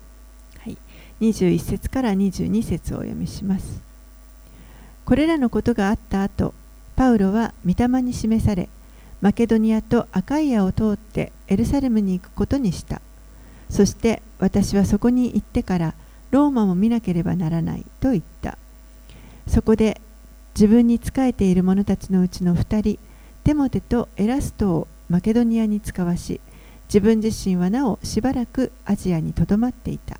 [0.59, 0.79] はい、
[1.21, 3.94] 21節から22節をお読みします。
[5.05, 6.55] これらのことがあった後、
[6.97, 8.69] パウロは御霊に示され、
[9.21, 13.01] マケドニアとアカイアを通ってエルサレムに行くことにした。
[13.69, 15.95] そして私はそこに行ってから
[16.31, 18.59] ローマも見なければならないと言った。
[19.47, 20.01] そこで
[20.55, 22.99] 自分に仕えている者たちのうちの2人、
[23.45, 26.41] テモテとエラストをマケドニアに使わし、
[26.89, 30.19] 自分自身はなおしばらくアジアにとどまっていた。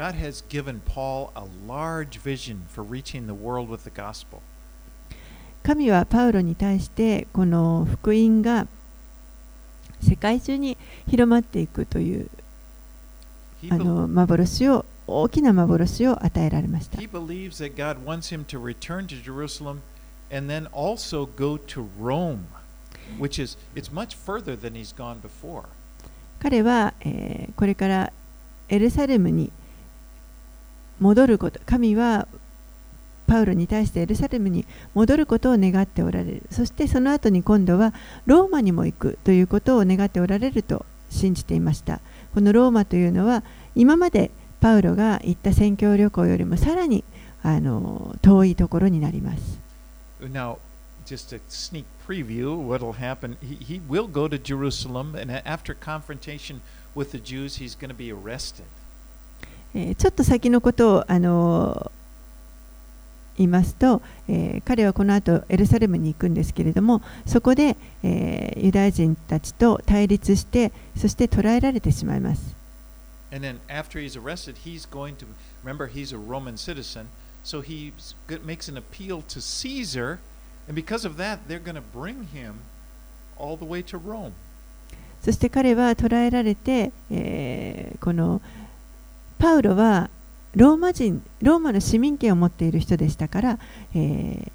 [0.00, 4.40] God has given Paul a large vision for reaching the world with the gospel.
[5.62, 8.66] 神はパウロに対してこの福音が
[10.00, 12.30] 世界中に広まっていくという
[13.68, 19.82] あの幻を大きな幻を与えられました he believes that God wants him to return to Jerusalem
[20.32, 22.46] and then also go to Rome,
[23.18, 25.64] which is it's much further than he's gone before.
[26.38, 28.12] 彼は、えーこれから
[28.70, 29.52] エルサレムに
[31.00, 32.28] 戻ること神は
[33.26, 37.94] パウロに対してエルサレムに戻ることを願っておられるそしてその後に今度は
[38.26, 42.00] ローマにも行くということを願っておられると信じていました
[42.34, 43.44] このローマというのは
[43.74, 44.30] 今まで
[44.60, 47.04] パウロが行った宣教旅行よりもさらに
[47.42, 49.60] あの遠いところになります
[50.20, 50.58] Now,
[51.06, 53.36] just a sneak preview what will happen.
[53.40, 56.60] He, he will go to Jerusalem, and a- after confrontation
[56.94, 58.66] with the Jews, he's going to be arrested.
[59.74, 61.92] ちょっと先のことをあの
[63.36, 72.54] 言いますと、え、彼はこの後エルサレムに行くんですけれどもそこで、え、ユダヤ人たちと対立してそして捕らえられてしまいます。
[85.22, 88.40] そして彼は捕らえられて、え、この、
[89.40, 90.10] パウロは
[90.54, 93.58] ローマ人ローマの市民権を持っている人でしたから、
[93.94, 94.52] えー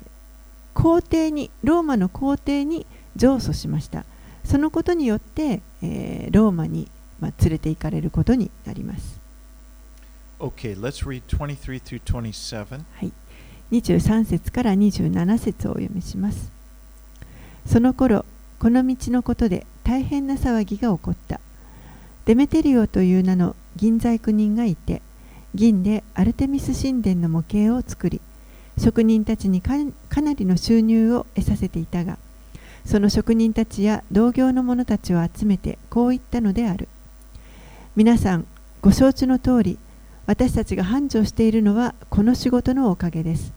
[0.76, 4.04] 皇帝にローマの皇帝に上訴しました。
[4.44, 9.22] そのことによって、えーローマに、まあ、連れて行かれることになります。
[10.38, 12.84] Okay, let's read 23 through 27.
[13.72, 16.52] 23節から27節をお読みします。
[17.66, 18.26] その頃
[18.60, 21.40] この道のことで大変な騒ぎが起こった。
[22.26, 25.02] デメテリオという名の銀細工人がいて
[25.54, 28.22] 銀でアルテミス神殿の模型を作り
[28.78, 29.74] 職人たちにか
[30.10, 32.18] かなりの収入を得させていたが
[32.86, 36.88] その職人たちや同業の者たちを集めてこう言ったのである。
[37.96, 38.46] 皆さん
[38.82, 39.80] ご承知の通り
[40.28, 43.54] 私たちが繁盛しているのはこの仕事のおかげです。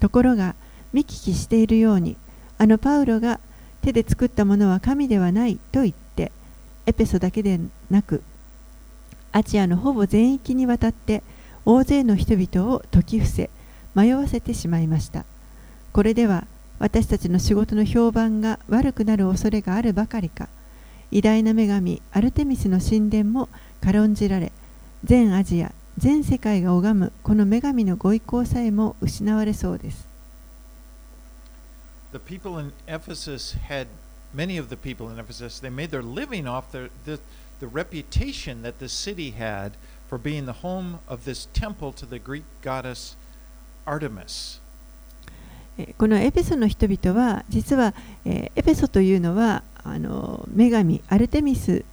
[0.00, 0.54] ところが
[0.92, 2.16] 見聞きしているように
[2.58, 3.40] あのパウロが
[3.82, 6.32] 手で作ったものは神ではないと言って
[6.86, 7.60] エペソだけで
[7.90, 8.22] なく
[9.36, 11.24] アジアのほぼ全域にわたって
[11.64, 13.50] 大勢の人々を説き伏せ
[13.92, 15.24] 迷わせてしまいました。
[15.92, 16.46] これでは
[16.78, 20.48] 私たちの仕事の評判が悪くなる恐れがあるばかりか
[21.10, 23.48] 偉大な女神アルテミスの神殿も
[23.80, 24.52] 軽んじられ
[25.02, 30.08] 全アジア全世界が拝むこの女神のご意向さえも失われそうです。
[32.12, 33.88] The people in Ephesus had,
[34.32, 37.18] many of the people in Ephesus, they made their living off their, the,
[37.60, 39.72] the reputation that the city had
[40.08, 43.16] for being the home of this temple to the Greek goddess
[43.86, 44.60] Artemis.
[45.78, 47.94] えーこのエペソの人々は実は、
[48.24, 51.84] えーエペソというのはあの女神アルテミス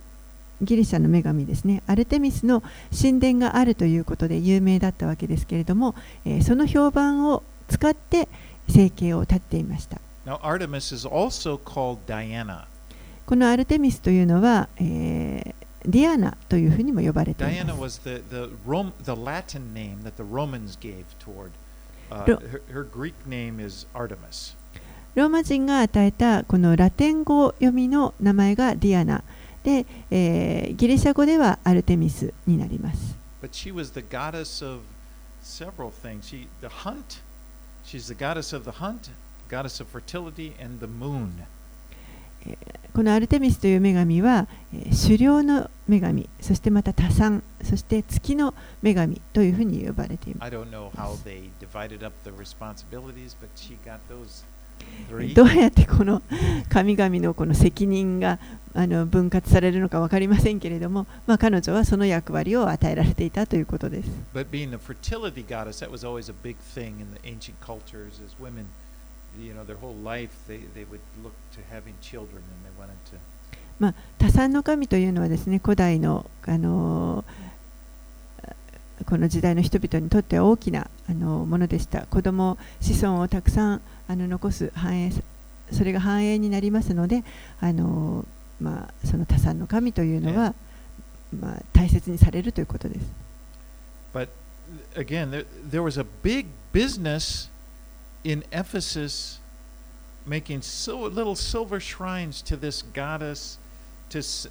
[0.61, 2.61] ギリシャの女神ですねアルテミスの
[2.95, 5.95] 神殿があるということで有名だったわけですけれども、
[6.25, 8.27] えーその評判を使って
[8.69, 12.67] 生計を立っていました Now, Artemis is also called Diana.
[13.31, 15.53] このアルテミスというのは、えー、
[15.85, 17.45] ディアナというふうにも呼ばれて。
[25.15, 29.23] ローマ人が与えたこのラテン語読みの名前がディアナ
[29.63, 33.17] で、えー、ギリシャ語ではアルテミスになります。
[42.93, 50.45] このアルテミスという女神は、えー狩猟の女神そしてまた多産そして月の女神というふうに呼ばれていま
[55.29, 56.21] す.どうやってこの
[56.69, 58.39] 神々のこの責任が
[58.73, 64.09] あの分割されるのか分かりませんけれども、まあ、彼女はその役割を与えられていたということです
[69.39, 72.97] You know, their whole life they, they would look to having children and they wanted
[73.11, 73.17] to
[73.79, 77.51] まあ、多産の神というのはですね古代の、あのー
[79.07, 85.11] この時代の人々にとっては大きな、あのーものでした子供子孫をたくさんあの残す繁栄
[85.71, 87.23] それが繁栄になりますので、
[87.59, 90.53] あのーまあ、その多産の神というのは、
[91.37, 93.05] まあ、大切にされるということです
[94.13, 94.29] But
[94.95, 97.49] again, there, there was a big business
[98.23, 99.39] in Ephesus
[100.25, 103.57] making so little silver shrines to this goddess
[104.09, 104.47] to, s-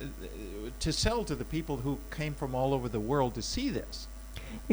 [0.81, 4.09] to sell to the people who came from all over the world to see this.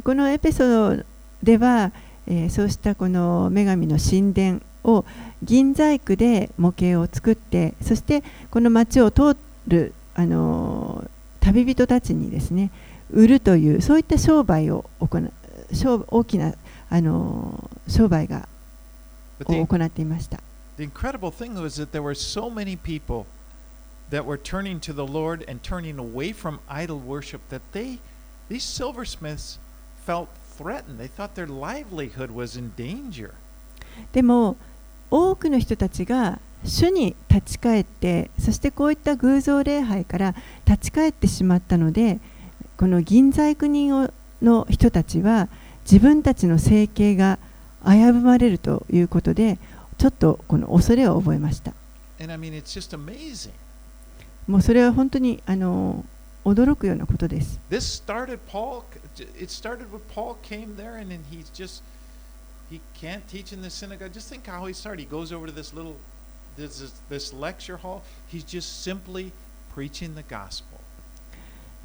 [0.03, 1.03] このエペソ
[1.43, 1.91] では、
[2.25, 5.05] えーそうしたこの女神の神殿を
[5.43, 9.37] 銀細工で模型を作ってそしてこの町を通
[9.67, 11.09] る、あのー
[11.45, 12.71] 旅人たちにですね
[13.11, 15.31] 売るというそういった商売を行う
[15.73, 16.55] 商大きな、
[16.89, 18.47] あのー商売が
[19.45, 20.39] を行っていました。
[20.77, 23.25] the incredible thing was that there were so many people
[24.09, 27.99] that were turning to the Lord and turning away from idol worship that they,
[28.47, 29.57] these silversmiths,
[30.05, 30.99] felt threatened.
[30.99, 33.33] They thought their livelihood was in danger.
[34.11, 34.55] でも
[35.09, 40.35] 多くの人たちが主に立ち返ってそしてこういった偶像礼拝から
[40.65, 42.19] 立ち返ってしまったので
[42.77, 44.11] この銀細工人を
[44.41, 45.49] の人たちは
[45.81, 47.39] 自分たちの生計が
[47.87, 49.57] 危ぶまれるということで
[49.97, 51.73] ちょっとこの恐れを覚えました。
[54.47, 56.05] もうそれは本当にあの
[56.45, 57.59] 驚くようなことです。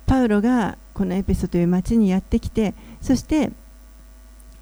[0.06, 3.52] パウロがこのエペソという町にやってきて、そして、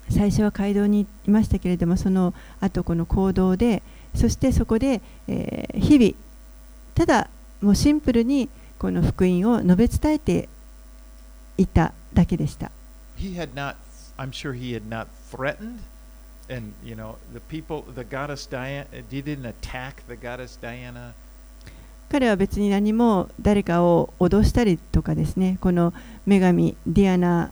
[0.09, 3.81] 最初は街道にいましたけれどもその後この行動で
[4.15, 6.13] そしてそこで、えー日々
[6.93, 7.29] ただ
[7.61, 10.49] もうシンプルにこの福音を述べ伝えて
[11.57, 12.71] いただけでした
[13.17, 13.75] He had not.
[14.17, 15.79] I'm sure he had not threatened,
[16.49, 18.85] and you know the people, the goddess Diana.
[19.09, 21.13] He didn't attack the goddess Diana.
[22.09, 25.93] 彼は別に何も誰かを脅したりとかですねこの
[26.27, 27.51] 女神ディアナ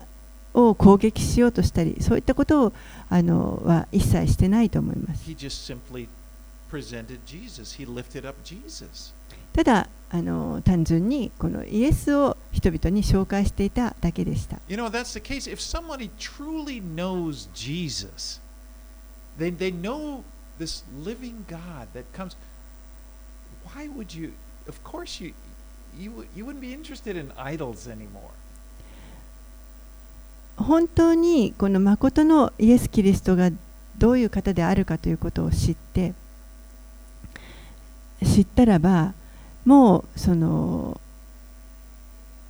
[0.53, 2.73] を攻撃しようとしたり、そういったことを
[3.09, 5.29] あのは一切してないと思います。
[9.53, 14.59] ただあの、単純にこのイエスを人々に紹介していただけでした。
[30.59, 33.49] 本当にこの誠のイエス・キリストが
[33.97, 36.13] どういう方であるかということを知って
[38.23, 39.13] 知ったらば
[39.65, 40.99] もうその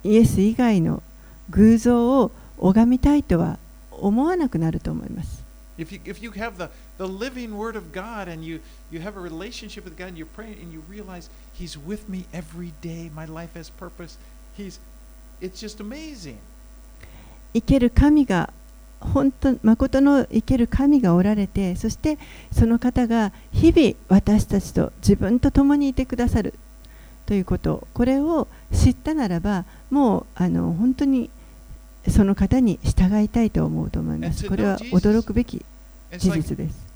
[0.04, 1.04] イエス以外の
[1.52, 3.60] 偶像を拝みたいとは
[3.92, 5.44] 思わなくなると思います。
[5.78, 8.60] If you, if you have the, the living Word of God and you,
[8.92, 12.26] you have a relationship with God and you pray and you realize He's with me
[12.34, 14.18] every day, my life has purpose,
[14.58, 14.80] He's,
[15.40, 16.40] it's just amazing.
[17.54, 18.54] 生ける神が
[19.00, 22.18] 本当まこの生ける神がおられてそして
[22.52, 26.54] その方が日々私たちと自分と共にいてくださる
[27.26, 27.88] ということ。
[27.94, 31.30] これを知ったならばもうあの本当に
[32.08, 34.48] その方に従いたいと思うと思います。
[34.48, 35.64] これは驚くべき
[36.18, 36.88] 事実です。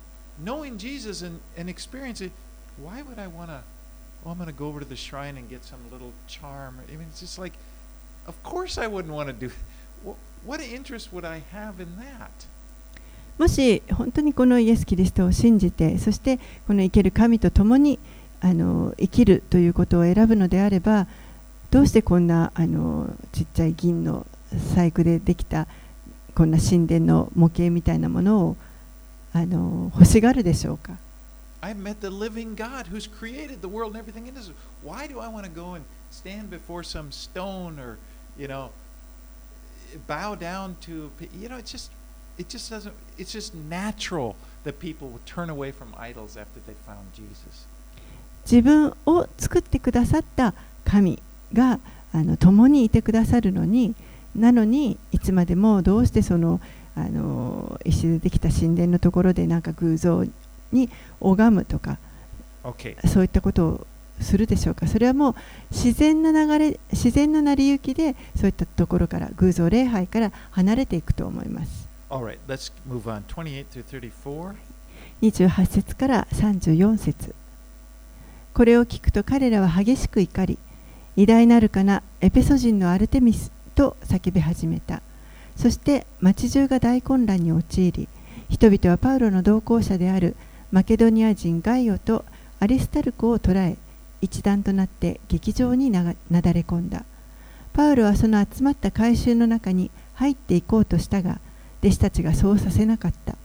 [10.46, 12.30] what interest would I have in that?
[13.38, 16.38] もし本当にこのイエス・キリストを信じてそして
[16.68, 18.00] この生ける神と共に
[18.42, 21.08] あの生きるということを選ぶのであれば
[21.72, 25.68] どうしてこんなあのちっちゃい銀の細工でできた
[26.36, 28.58] こんな神殿の模型みたいなものを
[29.34, 30.94] あの欲しがるでしょうか
[31.62, 34.52] I met the living God who's created the world and everything in it.
[34.84, 37.98] Why do I want to go and stand before some stone or,
[38.38, 38.72] you know,
[40.08, 41.92] bow down to, you know, it's just,
[42.38, 46.76] it just doesn't, it's just natural that people will turn away from idols after they
[46.86, 47.68] found Jesus.
[48.46, 51.22] 自分を作ってくださった神
[51.54, 51.80] が
[52.12, 53.96] あの共にいてくださるのに
[54.36, 56.60] なのにいつまでもどうしてその
[56.96, 60.26] あの石でできた神殿のところでなんか偶像
[60.72, 60.90] に
[61.22, 61.98] 拝むとか
[62.64, 62.96] Okay.
[63.10, 63.88] そういったことを
[64.20, 65.36] するでしょうかそれはもう
[65.72, 73.24] 自然な流れ自然の成り行きでそういったところから偶像礼拝から離れていくと思います All right, let's move on.
[73.26, 74.54] 28 through 34.
[75.22, 77.34] 28節から34節
[78.54, 80.60] これを聞くと彼らは激しく怒り
[81.16, 85.02] 偉大なるかなエペソ人のアルテミスと叫び始めた
[85.56, 88.08] そして町中が大混乱に陥り
[88.50, 90.36] 人々はパウロの同行者である
[90.72, 92.26] マケドニア人ガイオと
[92.60, 93.78] アリスタルコを捕らえ
[94.24, 97.04] 一団となって劇場になだれ込んだ。
[97.74, 101.40] パウロはその集まった改宗の中に入っていこうとしたが
[101.82, 103.36] 弟子たちがそうさせなかった。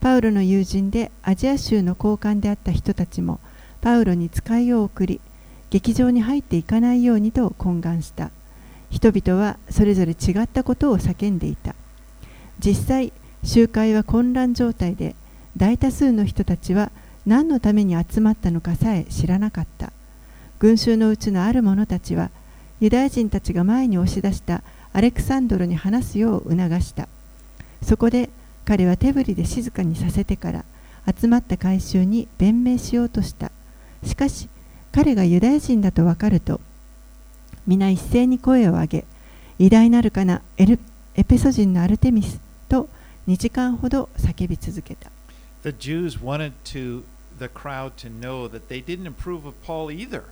[0.00, 3.40] パウロの友人でアジア州の高官であった人たちも
[3.80, 5.20] パウロに使いを送り
[5.70, 8.30] 劇場に入っていかないようにと懇願した。
[8.90, 11.74] 人々はそれぞれ違ったことを叫んでいた。
[12.58, 15.16] 実際集会は混乱状態で
[15.56, 16.92] 大多数の人たちは
[17.24, 19.92] 何のために集まったのかさえ知らなかった。
[20.62, 22.30] 群衆のうちのある者たちは
[22.78, 27.08] ユダヤ人たちが前に押し出したアレクサンドロに話すよう促した。
[27.82, 28.30] そこで
[28.64, 30.64] 彼は手振りで静かにさせてから
[31.20, 33.50] 集まった改宗に弁明しようとした。
[34.04, 34.48] しかし
[34.92, 36.60] 彼がユダヤ人だと分かると
[37.66, 39.04] 皆一斉に声を上げ
[39.58, 40.78] 偉大なるかなエル
[41.16, 42.88] エペソ人のアルテミスと
[43.26, 45.10] 2時間ほど叫び続けた。
[45.64, 47.02] The Jews wanted to
[47.40, 50.22] the crowd to know that they didn't approve of Paul either.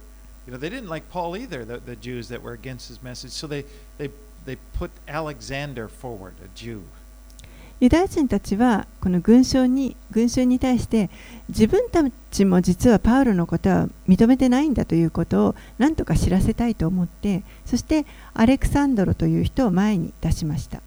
[7.81, 11.09] ユダヤ人たちはこの群衆に群衆に対して
[11.49, 20.83] 自分たちも実はパウロのことは認めてないんだということを何とか知らせたいと思ってそしてアレクサンドロという人を前に出しました。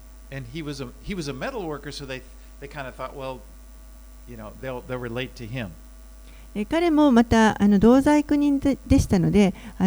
[6.68, 9.84] 彼もまた同在国人で,したのでこ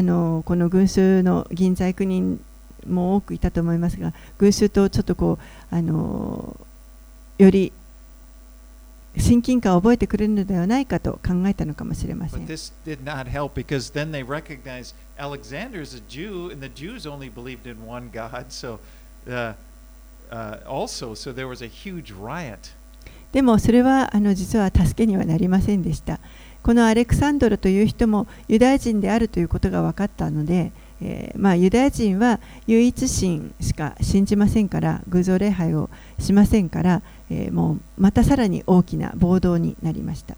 [0.55, 2.43] の群数の銀在国人
[2.86, 5.39] も多くいたと思いますが群数とちょっとこ
[5.72, 5.76] う
[7.38, 7.72] より
[9.18, 12.45] 親近感を覚えてくれるのではないかと考えたのかもしれません。
[23.32, 26.20] でも、それは実は助けにはなりませんでした
[26.68, 35.89] このアレクサンドロという人もユダヤ人であるということが分かったので、えーまあ、ユダヤ人は唯一神しか信じませんから偶像礼拝を
[36.20, 40.36] しませんから、えーもうまたさらに大きな暴動になりました?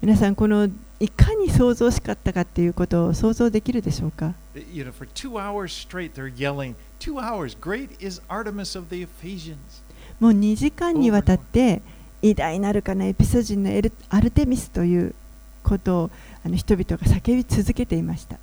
[0.00, 0.68] 皆さんこの
[1.00, 4.34] いかに想像しかったかっていうことを想像できるでしょうか
[4.72, 9.82] ？You know, for two hours straight, they're yelling, Two hours, great is Artemis of the Ephesians.
[10.20, 11.82] もう2時間にわたって
[12.22, 15.14] 偉大なるかなエピソ人のエルアルテミスという
[15.62, 16.10] ことを
[16.44, 18.38] あの人々が叫び続けていました。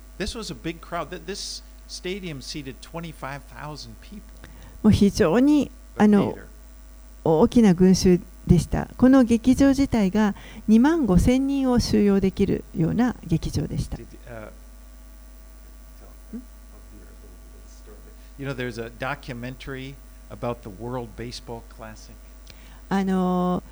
[4.82, 6.36] もう非常にあの
[7.24, 8.88] 大きな群衆でした。
[8.96, 10.34] この劇場自体が
[10.68, 13.96] 2万5千人を収容できるような劇場でした。
[22.88, 23.62] あの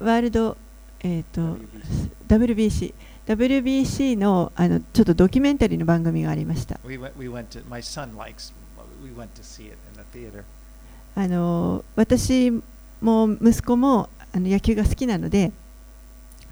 [0.00, 0.56] ワールド、
[1.00, 1.56] えーと
[2.28, 2.92] WBC.
[2.92, 2.94] WBC
[3.28, 6.80] WBC のあのちょっとドキュメンタリーの番組がありました。
[6.82, 8.54] We went, we went to, likes,
[9.04, 9.12] we.
[11.14, 12.50] あの私
[13.02, 15.52] も息子もあの野球が好きなので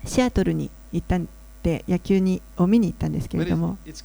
[0.04, 1.26] シアトルに行ったん
[1.62, 4.04] で野球にを見に行ったんですけれ But ども it's,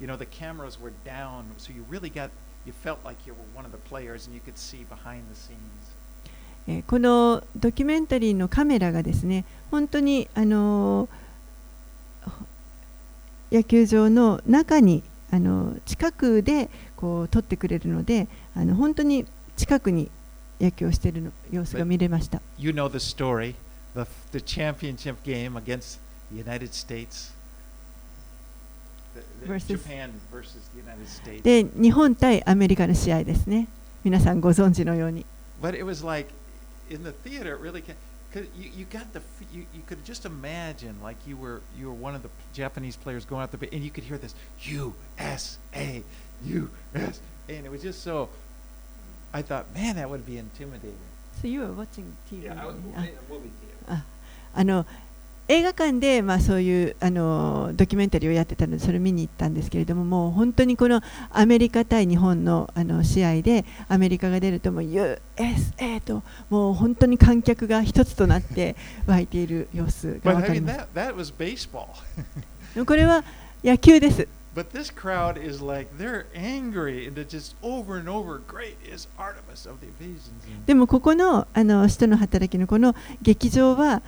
[0.00, 2.30] you know, the cameras were down, so you really got,
[2.66, 5.36] you felt like you were one of the players and you could see behind the
[5.36, 5.94] scenes.
[6.66, 11.10] えーこのドキュメンタリーのカメラがですね本当にあの
[13.52, 19.26] 野球場の中にあの近くでこう撮ってくれるのであの本当に
[19.56, 20.10] 近くに
[20.58, 22.40] 野球をしているの様子が見れました。
[22.56, 23.54] You know the story,
[23.94, 26.00] the, the championship game against
[26.32, 27.33] the United States.
[31.43, 33.67] で日本対アメリカの試合ですね
[34.03, 35.25] 皆さんご存知のように
[35.61, 36.29] But it was like
[36.89, 37.83] in the theater, it really,
[38.31, 41.87] because you, you got the, f- you, you could just imagine like you were you
[41.87, 46.01] were one of the Japanese players going out there, and you could hear this USA,
[46.45, 48.29] USA, and it was just so.
[49.33, 50.95] I thought, man, that would be intimidating.
[51.41, 52.45] So you were watching TV?
[52.45, 54.03] Yeah, I was あ in a movie theater.
[54.55, 54.85] あの
[55.46, 68.74] 映画館で、まあ、そういうあのドキュメンタリーをやってたのでそれを見に行ったんですけれどももう本当にこのアメリカ対日本のあの試合でアメリカが出るともう USA ともう本当に観客が一つとなって
[69.06, 70.80] 湧いている様子が分かります
[72.86, 73.24] これは
[73.62, 74.26] 野球です。
[74.54, 78.40] But this crowd is like they're angry and it's just over and over.
[78.46, 80.46] Great is Artemis of the Ephesians.
[80.64, 84.00] でもここのあの使徒の働きのこの劇場は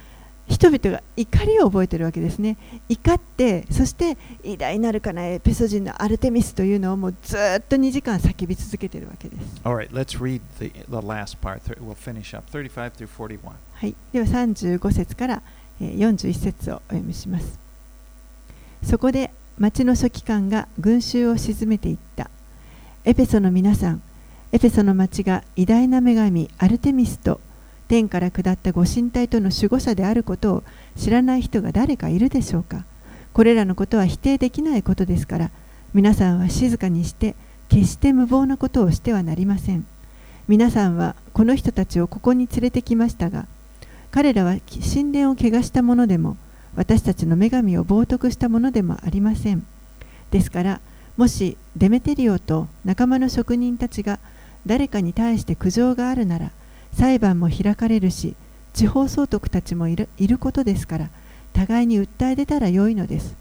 [0.48, 2.56] 人々が怒りを覚えているわけですね。
[2.88, 9.60] 怒ってそして偉大なるかなエペソ人のアルテミスというのをもうずっと2時間叫び続けているわけです。
[9.64, 11.60] All right, let's read the, the last part.
[11.80, 13.52] We'll finish up 35 through 41.
[13.74, 15.42] はい、では35節から
[15.80, 17.58] えー41節をお読みします。
[18.82, 22.30] そこで町の書記官が群衆を鎮めていった。
[23.04, 24.02] エペソの皆さん、
[24.52, 27.40] エペソの町が偉大な女神アルテミスと
[27.88, 30.62] 天から下ったご神体との守護者であることを
[30.96, 32.84] 知らない人が誰かいるでしょうか？
[33.32, 35.50] これらのことは否定できないことですから
[35.94, 37.34] 皆さんは静かにして
[37.68, 39.86] 決して無謀なことをしてはなりません。
[40.48, 43.46] 皆さんはこの人たちをここに連れてきましたが
[44.12, 44.56] 彼らは
[44.92, 46.36] 神殿を汚したものでも
[46.76, 49.66] 私たちの女神を冒涜したものでもありません。
[50.30, 50.80] ですから
[51.16, 54.18] もしデメテリオと仲間の職人たちが
[54.66, 56.50] 誰かに対して苦情があるなら
[56.96, 58.34] 裁判も開かれるし
[58.72, 61.10] 地方総督たちもいるいることですから
[61.52, 63.36] 互いに訴え出たらよいのです。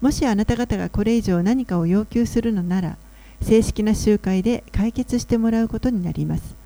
[0.00, 2.96] もしあなた方がこれ以上何かを要求するのなら
[3.40, 6.56] 正式な集会で解決してもらうことになります。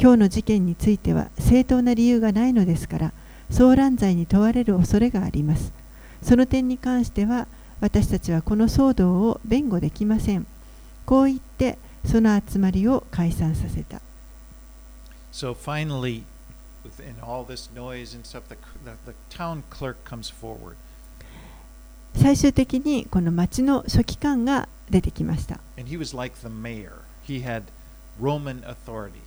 [0.00, 3.12] 今日の事件については正当な理由がないのですから
[3.50, 5.72] 騒乱罪に問われる恐れがあります。
[6.22, 7.46] その点に関しては
[7.80, 10.46] 私たちはこの騒動を弁護できません。
[11.06, 14.00] こう言ってその集まりを解散させた。
[15.38, 16.24] So finally,
[16.82, 20.74] within all this noise and stuff, the, the, the town clerk comes forward.
[22.16, 27.02] 最終的にこの町の書記官が出てきました And he was like the mayor.
[27.24, 27.66] He had
[28.20, 29.20] Roman authority.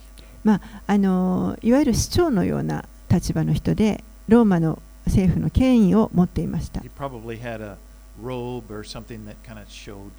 [0.43, 7.78] まああのいわゆる市長のような立場の人でローマの政府の権威を持っていました He probably had a
[8.22, 10.12] robe or something that kind of showed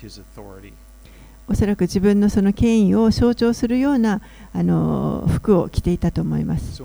[0.00, 0.72] his authority.
[1.46, 4.22] おそらく自分のその権威を象徴するような
[4.52, 6.82] あの服を着ていたと思います。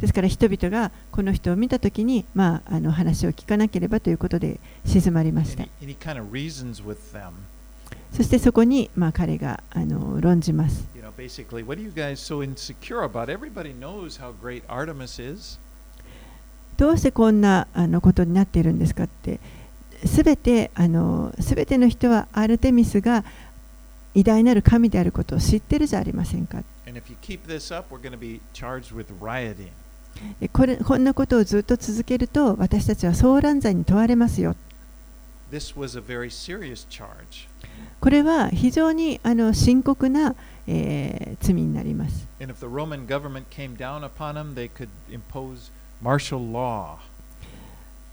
[0.00, 5.64] ですから人々がこの人を見たときに、まあ、あの話を聞かなければということで静まりました。
[8.12, 10.86] そしてそこに、まあ、彼があの論じます。
[16.76, 19.38] どうしてこんなあのことになっているんですかって。
[20.06, 23.24] すべてあのすべての人はアルテミスが
[24.14, 26.58] 偉大なる神であることを知ってるじゃありませんか。
[26.58, 26.66] Up,
[30.52, 34.54] これこんなことをずっと続けると私たちは騒乱罪に問われますよ。
[38.00, 40.34] これは非常にあの深刻な、
[40.66, 42.28] えー、罪になります。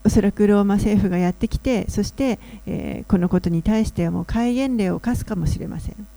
[0.04, 6.08] おそらくローマ政府がやってきてそして、えーこのことに対してはもう戒厳令を課すかもしれません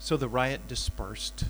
[0.00, 1.46] So the riot dispersed.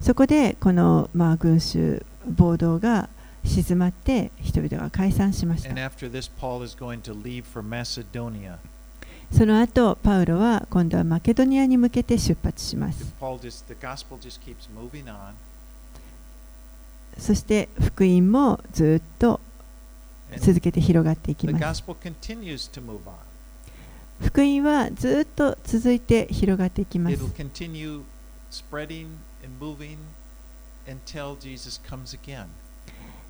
[0.00, 3.08] そこでこの、まあ、群衆暴動が
[3.44, 6.30] 静まって人々が解散しました this.
[9.30, 13.64] その後パウロは今度はマケドニアに向けて出発します just.
[17.18, 19.40] そして福音もずっと
[20.36, 21.84] 続けて広がっていきます。
[24.20, 27.16] 福音はずっと続いて広がっていきます。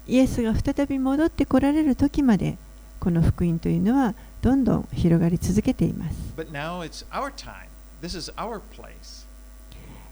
[0.07, 2.57] イエスが再び戻ってこられる時まで、
[2.99, 6.17] この福音というのはどんどん広がり続けています。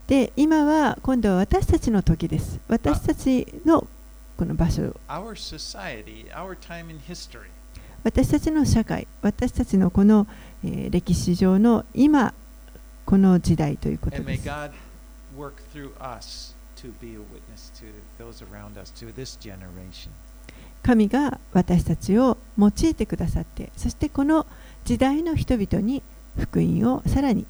[0.07, 2.61] で、今は今度は私たちの時です。
[2.69, 3.87] 私たちの
[4.37, 4.95] この場所。
[8.05, 10.27] 私たちの社会、私たちのこの、
[10.65, 12.35] え、歴史上の今、
[13.05, 14.19] この時代ということで。
[20.83, 24.47] 神が私たちを用いてくださって、そしてこの
[24.85, 26.03] 時代の人々に
[26.39, 27.47] 福音をさらに、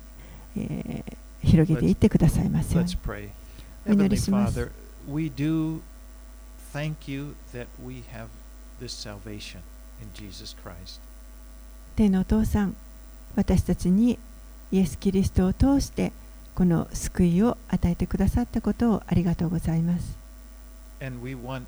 [0.57, 1.05] え、
[1.43, 2.79] 広げていってくださいます。
[3.87, 4.71] お祈りします。
[6.77, 8.29] Thank you that we have
[8.79, 9.63] this salvation
[10.03, 11.01] in Jesus Christ.
[11.97, 12.77] 天のお父さん
[13.35, 14.19] 私たちに
[14.71, 16.13] イエス・キリストを通して
[16.55, 20.19] この救いを与えてくださったことをありがとうございます
[21.01, 21.65] And we want,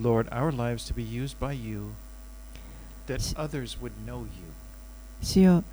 [0.00, 1.92] Lord, our lives to be used by you,
[3.06, 4.28] that others would know you.
[5.20, 5.64] 主よ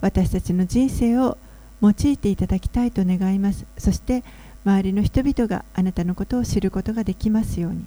[0.00, 1.38] 私たちの人生を
[1.80, 4.24] 用いていただきたいと願いますそして
[4.64, 7.84] 周りの人々があなたのことを知ることができますように。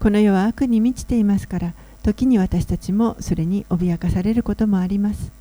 [0.00, 5.32] この世は悪に満ちていますから、時に私たちもそれに脅かされることもあります。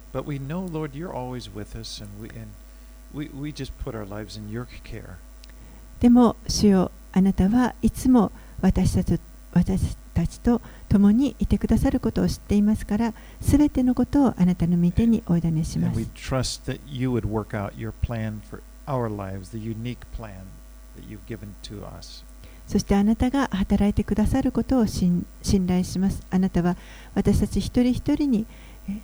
[5.99, 8.31] でも、主よあなたはいつも
[8.61, 9.19] 私たち
[9.57, 15.99] 私たちと共にいてくださることを知っていますからすべてのことをあなたの御手にお委ねします.
[22.67, 26.75] そしてあなたが働いてくださることを信信頼しますあなたは
[27.15, 28.45] 私たち一人一人に、
[28.89, 28.99] えー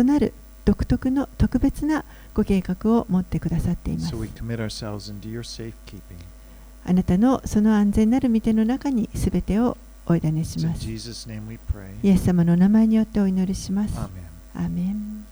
[0.00, 0.32] 異なる
[0.64, 4.18] 独特の特別なご計画を持ってくださっています So.
[6.86, 9.76] あなたのその安全なる御手の中にすべてを
[10.06, 10.86] お委ねします。
[12.02, 13.98] イエス様の名前によってお祈りします。
[13.98, 15.24] アーメン